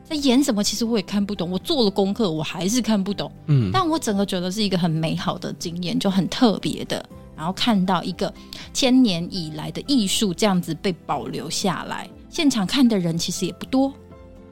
[0.06, 1.52] 在演什么，其实我也看不懂。
[1.52, 3.30] 我做了功课，我还是看不懂。
[3.48, 7.06] 嗯，但我整个觉得是一个很美好的经验，就很特别的。
[7.38, 8.34] 然后看到一个
[8.74, 13.94] 千年以来的艺术这样子被保留下来，现场看的人其实也不多，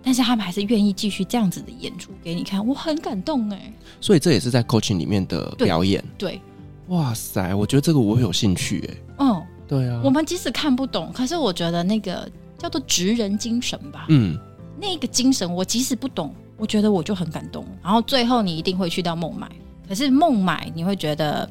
[0.03, 3.73] 但是他们还是愿意继续这样子的演出给你看，我很感动哎。
[3.99, 6.03] 所以这也是在 coaching 里面的表演。
[6.15, 6.41] 对，对
[6.89, 8.97] 哇塞，我觉得这个我会有兴趣哎。
[9.17, 9.99] 嗯，对啊。
[10.03, 12.29] 我们即使看不懂，可是我觉得那个
[12.59, 14.37] 叫做职人精神吧，嗯，
[14.79, 17.65] 那个精神我即使不懂，我觉得我就很感动。
[17.81, 19.49] 然后最后你一定会去到孟买，
[19.89, 21.49] 可是孟买你会觉得。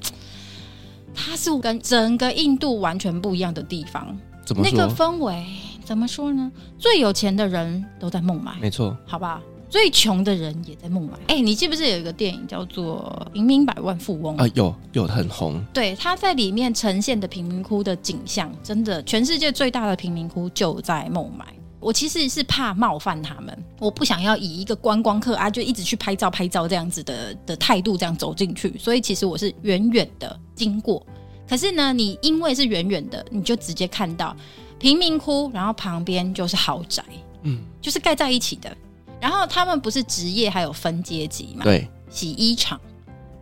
[1.15, 4.63] 它是跟整个印度完全不一样的地方，怎么？
[4.65, 5.45] 那个氛围
[5.85, 6.51] 怎么说呢？
[6.79, 9.41] 最有钱的人都在孟买，没错，好吧？
[9.71, 11.15] 最穷的人也在孟买。
[11.27, 14.49] 哎、欸，你记不记得有一个电影叫做《平民百万富翁》啊？
[14.55, 15.61] 有，有很红。
[15.73, 21.45] 对，他在里面呈现的贫民窟的景象，真的，全世界最大的贫民窟就在孟买。
[21.85, 31.05] 我其实是怕冒犯他们，我不想要以一个观光客啊，就一直去拍照拍照这样子的的态度这样走进去，所以其实我是远远的经过。
[31.47, 34.35] 可是呢，你因为是远远的，你就直接看到
[34.79, 37.05] 贫民窟，然后旁边就是豪宅，
[37.43, 38.75] 嗯，就是盖在一起的。
[39.21, 41.65] 然后他们不是职业还有分阶级嘛？
[41.65, 42.81] 对，洗衣厂。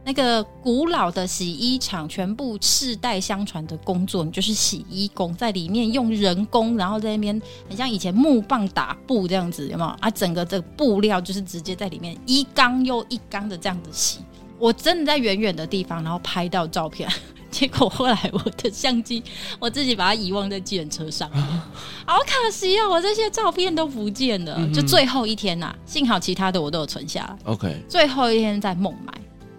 [0.05, 10.11] 那个古老的洗衣厂，全部世代相传的工作，你就是洗衣工，在里面用人工，然后在那边很像以前木棒打布这样子，有没有啊？
[10.11, 14.19] 整个这个布料就是直接在里面一缸又一缸的这样子洗。
[14.59, 17.09] 我真的在远远的地方，然后拍到照片，
[17.51, 19.23] 结果后来我的相机
[19.59, 21.29] 我自己把它遗忘在计程车上，
[22.07, 22.89] 好可惜啊！
[22.89, 24.69] 我这些照片都不见了。
[24.73, 27.37] 就最后一天呐、啊，幸好其他的我都有存下来。
[27.45, 29.13] OK，最后一天在孟买。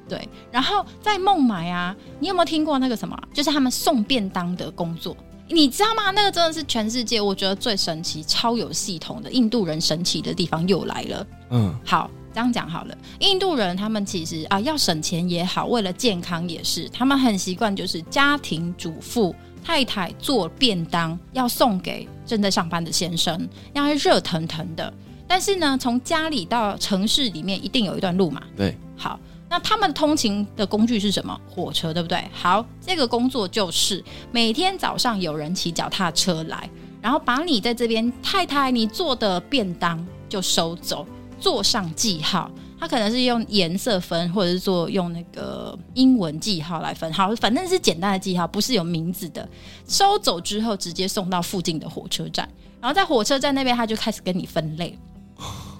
[0.07, 3.17] 对，然后在孟买啊，你有没有听过那个什么？
[3.33, 5.15] 就是他们送便当的工作，
[5.47, 6.11] 你知道吗？
[6.11, 11.27] 那个真的是全世界我觉得最神奇、超有系统的印度人神奇的地方又来了。
[11.51, 12.97] 嗯，好，这样讲好了。
[13.19, 19.33] 印度人他们其实啊，要省钱也好，为了健康也是，他们很习惯就是家庭主妇
[19.63, 24.93] 太太做便当要送给正在上班的先生，要热腾腾的。
[25.25, 28.41] 但是呢，从家里到城市里面一定有一段路嘛。
[28.57, 29.19] 对，好。
[29.53, 31.39] 那他们通勤的工具是什么？
[31.47, 32.27] 火车，对不对？
[32.33, 36.67] 好，这个工作就是每天早上有人骑脚踏车来，
[36.99, 41.05] 然后把你在这边太太你做的便当就收走，
[41.39, 42.49] 做上记号。
[42.79, 47.13] 他可能是用颜色分，或者是说用那个英文记号来分。
[47.13, 49.47] 好，反正是简单的记号，不是有名字的。
[49.87, 52.49] 收走之后，直接送到附近的火车站，
[52.81, 54.97] 然后在火车站那边，他就开始跟你分类。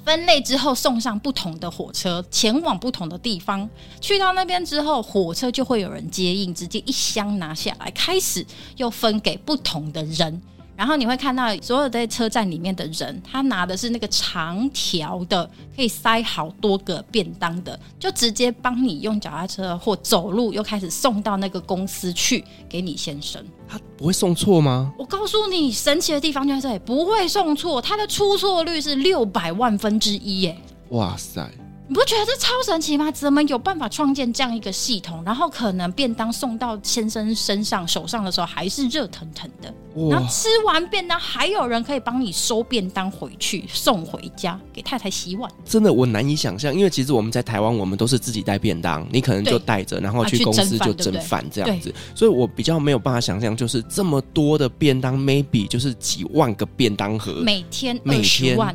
[0.04, 3.70] 分类之后送上不同的火车，前往不同的地方。
[4.02, 8.46] 去到那边之后，火车就会有人接应，直接一箱拿下来，开始
[8.76, 10.42] 又分给不同的人。
[10.76, 23.46] 然后你会看到所有在车站里面的人，他拿的是那个长条的，可以塞好多个便当的，就直接帮你用脚踏车或走路，又开始送到那个公司去给你先生。
[23.74, 24.94] 他不会送错吗？
[25.00, 30.56] 我告诉你，神奇的地方就在这里，不会送错，他的出错率是六百万分之一耶！
[30.90, 31.50] 哇塞！
[31.86, 33.12] 你不觉得这超神奇吗？
[33.12, 35.22] 怎么有办法创建这样一个系统？
[35.26, 39.74] 然后可能便当送到先生身上手上的时候还是热腾腾的，
[40.10, 45.52] 然后吃完便当还有人可以帮你收便当回去送回家给太太洗碗。
[45.66, 58.74] 真的我难以想象，因为其实我们在台湾，我们都是自己带便当，你可能就带着，然后去公司就蒸饭这样子，所以我比较没有办法想象，就是这么多的便当，maybe 就是几万个便当盒，每天每天万。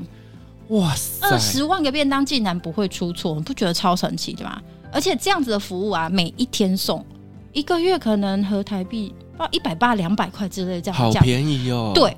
[0.68, 1.26] 哇塞！
[1.26, 4.60] 二十万个便当竟然不会出错，你不觉得超神奇的吗？
[4.92, 7.04] 而且这样子的服务啊，每一天送，
[7.52, 11.92] 一个月可能合台币到一百八两百块之类这样，好便宜哦。
[11.94, 12.16] 对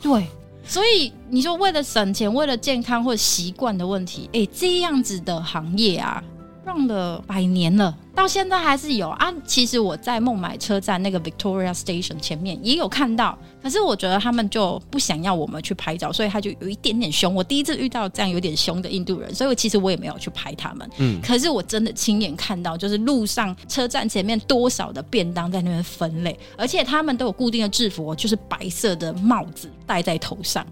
[0.00, 0.26] 对，
[0.64, 6.22] 所以你说为了省钱、为了健康或者习惯的问题，哎，这样子的行业啊。
[6.68, 9.32] 上了百年了，到现在还是有啊。
[9.46, 17.34] 其实我在孟买车站那个 Victoria Station 前面也有看到，可是我觉得他们就不想要我们去拍照，所以他就有一点点凶。
[17.34, 20.86] 我第一次遇到这样有点凶的印度人，所以我其实我也没有去拍他们。
[20.98, 30.66] 嗯，可是我真的亲眼看到，就是路上车站前面多少的便当在那边分类，而且他们都有固定的制服，就是白色的帽子戴在头上。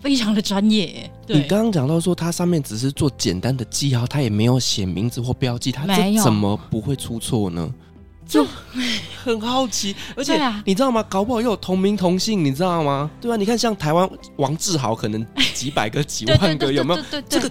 [0.00, 1.10] 非常的专业。
[1.26, 7.72] 你刚刚讲到说，它上面只是做简单的记号，它也没有写名字或标记，它这怎么不会出错呢？
[8.26, 8.46] 就
[9.24, 9.94] 很好奇。
[10.16, 11.02] 而且你知道吗？
[11.08, 13.10] 搞不好又有同名同姓，你知道吗？
[13.20, 17.02] 对啊，你看像台湾王志豪，可能几百个、几万个，有没有？
[17.28, 17.50] 这个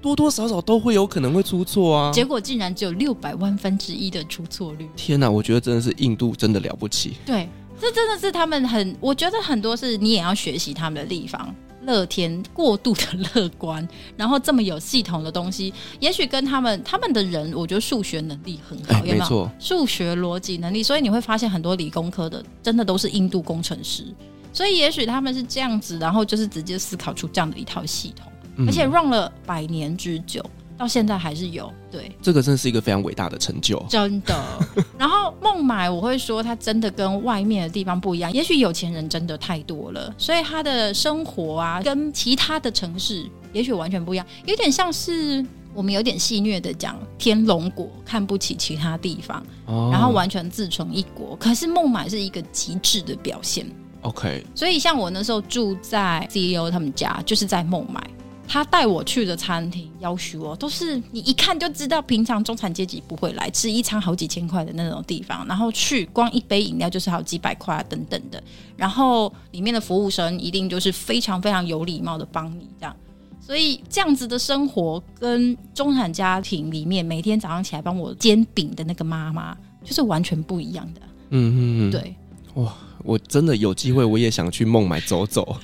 [0.00, 2.12] 多多少少都会有可能会出错啊。
[2.12, 4.88] 结果竟然只有六百万分之一的出错率。
[4.94, 7.14] 天哪，我觉得真的是印度真的了不起。
[7.24, 7.48] 对，
[7.80, 11.54] 这真的是他们很，我觉得很多是你也要学习他们的地方。
[11.88, 13.02] 乐天过度的
[13.34, 19.50] 乐观，然后这么有系统的东西，也许跟他们他们的人，我觉得数学能力很好，欸、有没有？
[19.58, 24.04] 数学逻辑能力，所以你会发现很多理工科的真的都是印度工程师，
[24.52, 30.44] 所以也许他们是这样子，然后就是直接思考出这样的一套系统，嗯、而且 run 了百年之久。
[30.78, 34.34] 到现在还是有，对，这个真是一个非常伟大的成就，真的。
[34.96, 38.32] 然后孟买，我会说它真的跟外面的地方不一样。
[38.32, 44.24] 也许有钱人真的太多了，所以他的生活啊，跟其他的城市也许完全不一样。
[44.46, 51.34] 有点像是我们有点戏谑的讲，天龙国看不起其他地方，哦、然后完全自成一国。
[51.36, 53.66] 可是孟买是一个极致的表现。
[54.02, 58.00] OK，所以像我那时候住在 CEO 他们家，就是在孟买。
[58.48, 65.46] 他带我去的餐厅，要求哦，都是你一看就知道，平常中产阶级不会来吃一餐好几千块的那种地方。
[65.46, 68.42] 然后去光一杯饮料就是好几百块啊，等等的。
[68.74, 72.96] 然后里面的服务生一定就是非常非常有礼貌的帮你这样。
[73.38, 81.00] 所以这样子的生活跟中产家庭里面每天早上起来帮我煎饼的那个妈妈，就是完全不一样的。
[81.30, 82.14] 嗯嗯嗯，对。
[82.54, 82.74] 哇，
[83.04, 85.56] 我真的有机会，我也想去孟买走走。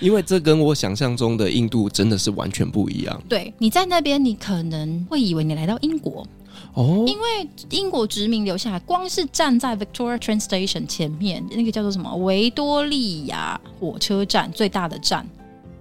[0.00, 3.22] 因为这跟我想象中的印度真的是完全不一样。
[3.28, 6.26] 对，你在那边，你可能会以为你来到英国
[6.74, 15.26] 哦，因为英国殖民留下来，光是站在 Victoria Train Station 前面那个叫做什么维多利亚火车站最大的站，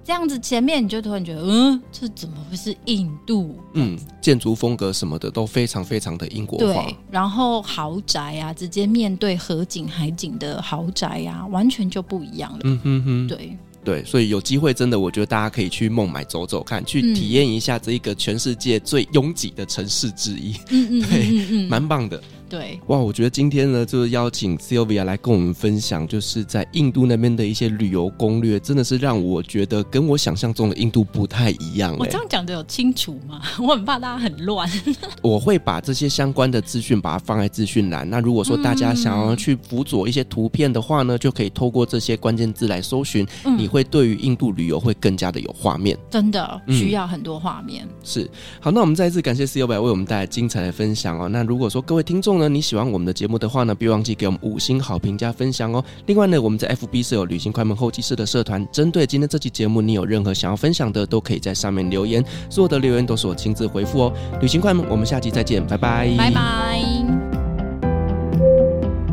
[0.04, 3.56] 这样子前面你就突然觉得，嗯，这怎么会是印度？
[3.74, 6.84] 嗯，建筑风格什么的都非常非常的英国化。
[6.84, 12.60] 对，然后豪宅啊，直接面对河景海景的豪宅啊，完全就不一样了。
[12.64, 13.58] 嗯哼哼，对。
[13.84, 20.54] 对，所以有机会，真的，我觉得大家可以去孟买走走看，去体验一下这一个全世界最拥挤的城市之一。
[20.70, 22.22] 嗯嗯， 对，蛮棒的。
[22.50, 31.96] 对，哇，我觉得今天呢，就是邀请 Sylvia 来跟我们分享，就是在印度那边的一些旅游攻略，真的是让我觉得跟我想象中的印度不太一样。
[32.00, 33.40] 我这样讲的有清楚吗？
[33.62, 34.68] 我很怕大家很乱。
[35.22, 38.10] 我会把这些相关的资讯把它放在资讯栏。
[38.10, 43.28] 那如果说大家想要去辅佐一些图片的话呢，就可以透过这些关键字来搜寻，
[43.58, 45.96] 你会对于印度旅游会更加的有画面。
[46.10, 47.88] 真的需要很多画面。
[48.04, 48.28] 是，
[48.60, 51.30] 好，那我们再一次感谢 Sylvia 为我们带来精彩的分享哦。
[51.30, 55.84] 那如果说各位听众，那你喜欢我们的节目的话呢，别忘记给我们五星好评加分享哦。
[56.06, 64.14] 另外呢，我们在 FB 设有旅行快门候机室的社团，针对今天这期节目，你有任何想要分享的，都可以在上面留言，所有的留言都是我亲自回复哦。
[64.40, 66.82] 旅行快门，我们下期再见，拜拜，拜拜。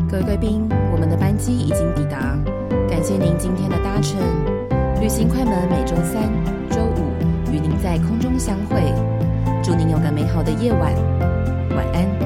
[0.09, 2.39] 各位贵宾，我们的班机已经抵达，
[2.89, 4.17] 感谢您今天的搭乘。
[5.01, 6.31] 旅行快门每周三、
[6.71, 8.81] 周五与您在空中相会，
[9.61, 10.93] 祝您有个美好的夜晚。
[11.75, 12.16] 晚安